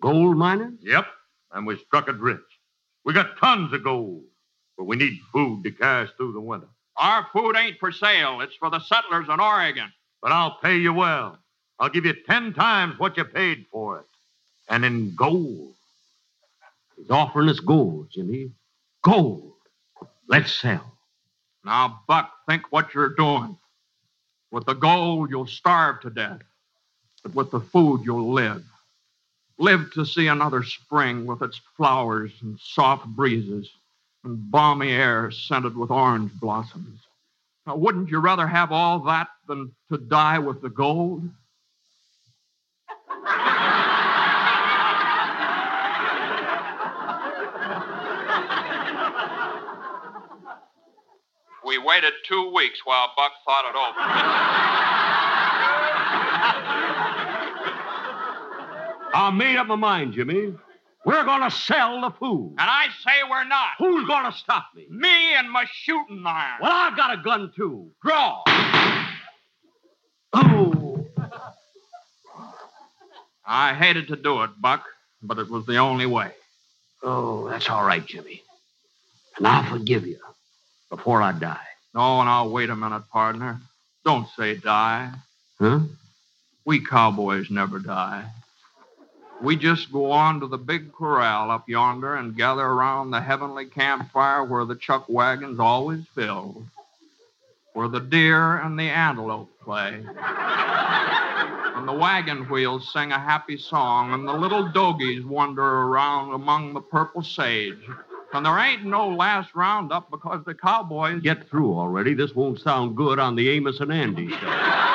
[0.00, 0.74] Gold miners?
[0.80, 1.06] Yep,
[1.52, 2.38] and we struck it rich.
[3.04, 4.22] We got tons of gold,
[4.76, 6.68] but we need food to us through the winter.
[6.96, 8.40] Our food ain't for sale.
[8.40, 9.92] It's for the settlers in Oregon.
[10.22, 11.38] But I'll pay you well.
[11.78, 14.06] I'll give you ten times what you paid for it.
[14.68, 15.74] And in gold.
[16.96, 18.50] He's offering us gold, Jimmy.
[19.02, 19.52] Gold.
[20.28, 20.92] Let's sell.
[21.64, 23.56] Now, Buck, think what you're doing.
[24.50, 26.40] With the gold, you'll starve to death.
[27.22, 28.64] But with the food, you'll live.
[29.58, 33.70] Live to see another spring with its flowers and soft breezes
[34.24, 37.00] and balmy air scented with orange blossoms.
[37.66, 41.28] Now, wouldn't you rather have all that than to die with the gold?
[51.66, 54.00] We waited two weeks while Buck thought it over.
[59.14, 60.54] I made up my mind, Jimmy.
[61.06, 62.56] We're going to sell the food.
[62.58, 63.68] And I say we're not.
[63.78, 64.88] Who's going to stop me?
[64.90, 66.58] Me and my shooting iron.
[66.60, 67.92] Well, I've got a gun, too.
[68.02, 68.42] Draw.
[70.32, 71.06] Oh.
[73.46, 74.84] I hated to do it, Buck,
[75.22, 76.32] but it was the only way.
[77.04, 78.42] Oh, that's all right, Jimmy.
[79.36, 80.18] And I'll forgive you
[80.90, 81.68] before I die.
[81.94, 83.60] Oh, now wait a minute, partner.
[84.04, 85.12] Don't say die.
[85.60, 85.82] Huh?
[86.64, 88.24] We cowboys never die.
[89.42, 93.66] We just go on to the big corral up yonder and gather around the heavenly
[93.66, 96.64] campfire where the chuck wagon's always filled,
[97.74, 100.02] where the deer and the antelope play,
[101.76, 106.72] and the wagon wheels sing a happy song, and the little dogies wander around among
[106.72, 107.78] the purple sage.
[108.32, 111.22] And there ain't no last roundup because the cowboys.
[111.22, 112.14] Get through already.
[112.14, 114.85] This won't sound good on the Amos and Andy show.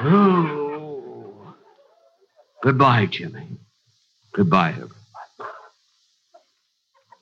[0.00, 1.54] Oh.
[2.62, 3.48] Goodbye, Jimmy.
[4.32, 4.94] Goodbye, everybody.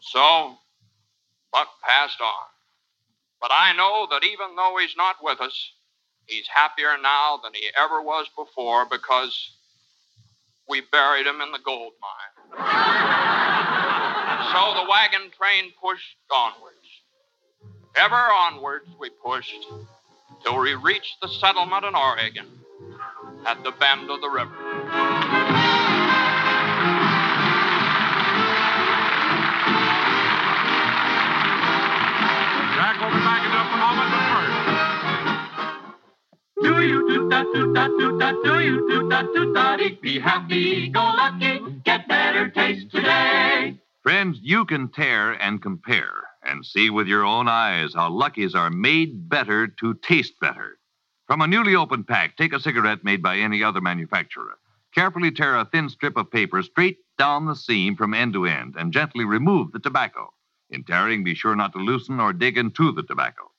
[0.00, 0.54] So,
[1.52, 2.46] Buck passed on.
[3.40, 5.72] But I know that even though he's not with us,
[6.26, 9.52] he's happier now than he ever was before because
[10.68, 12.58] we buried him in the gold mine.
[14.52, 16.76] so the wagon train pushed onwards.
[17.96, 19.64] Ever onwards we pushed
[20.44, 22.46] till we reached the settlement in Oregon
[23.46, 24.50] at the bend of the river.
[32.74, 34.56] Jack will be back in just a moment, but first.
[36.60, 39.98] Do you do da do da do da do you do da do da dee
[40.02, 43.78] be happy go lucky get better taste today.
[44.02, 48.70] Friends, you can tear and compare and see with your own eyes how Luckies are
[48.70, 50.78] made better to taste better.
[51.26, 54.58] From a newly opened pack, take a cigarette made by any other manufacturer.
[54.94, 58.76] Carefully tear a thin strip of paper straight down the seam from end to end
[58.78, 60.32] and gently remove the tobacco.
[60.70, 63.50] In tearing, be sure not to loosen or dig into the tobacco.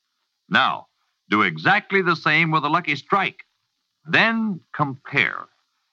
[0.50, 0.88] Now,
[1.30, 3.44] do exactly the same with a Lucky Strike.
[4.06, 5.48] Then compare.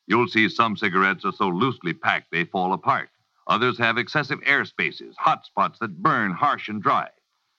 [0.06, 3.08] You'll see some cigarettes are so loosely packed they fall apart.
[3.48, 7.08] Others have excessive air spaces, hot spots that burn harsh and dry.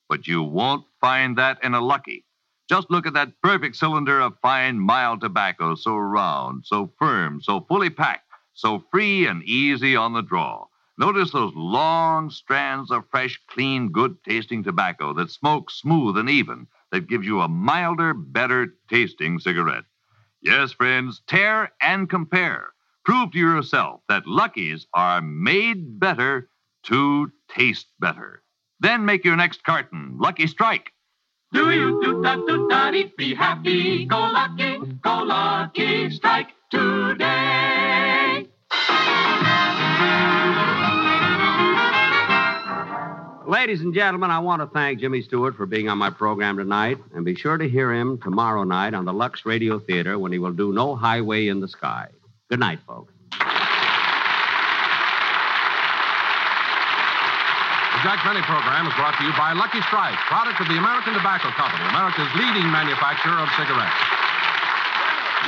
[0.08, 2.24] But you won't find that in a Lucky.
[2.68, 7.62] Just look at that perfect cylinder of fine, mild tobacco, so round, so firm, so
[7.62, 10.66] fully packed, so free and easy on the draw.
[10.98, 16.68] Notice those long strands of fresh, clean, good tasting tobacco that smoke smooth and even,
[16.92, 19.84] that gives you a milder, better tasting cigarette.
[20.42, 22.72] Yes, friends, tear and compare.
[23.04, 26.50] Prove to yourself that Lucky's are made better
[26.84, 28.42] to taste better.
[28.80, 30.92] Then make your next carton Lucky Strike.
[31.54, 38.48] Do you do da do da dee be happy go lucky go lucky strike today.
[43.48, 46.98] Ladies and gentlemen, I want to thank Jimmy Stewart for being on my program tonight,
[47.14, 50.40] and be sure to hear him tomorrow night on the Lux Radio Theater when he
[50.40, 52.10] will do No Highway in the Sky.
[52.50, 53.15] Good night, folks.
[58.06, 61.50] Jack Benny program is brought to you by Lucky Strike, product of the American Tobacco
[61.58, 63.98] Company, America's leading manufacturer of cigarettes.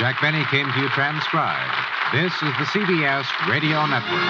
[0.00, 1.70] Jack Benny came to you transcribed.
[2.10, 4.26] This is the CBS Radio Network.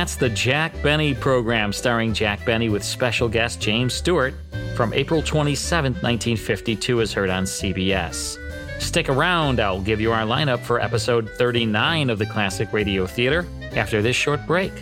[0.00, 4.32] That's the Jack Benny program starring Jack Benny with special guest James Stewart
[4.74, 8.38] from April 27, 1952, as heard on CBS.
[8.80, 13.46] Stick around, I'll give you our lineup for episode 39 of the Classic Radio Theater
[13.76, 14.72] after this short break.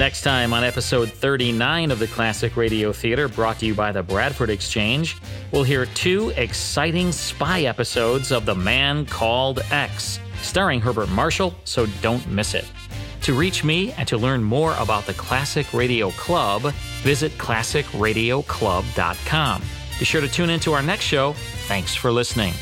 [0.00, 4.02] Next time on episode 39 of the Classic Radio Theater, brought to you by the
[4.02, 5.18] Bradford Exchange,
[5.52, 11.84] we'll hear two exciting spy episodes of The Man Called X, starring Herbert Marshall, so
[12.00, 12.64] don't miss it.
[13.24, 16.72] To reach me and to learn more about the Classic Radio Club,
[17.02, 19.62] visit classicradioclub.com.
[19.98, 21.34] Be sure to tune into our next show.
[21.68, 22.54] Thanks for listening.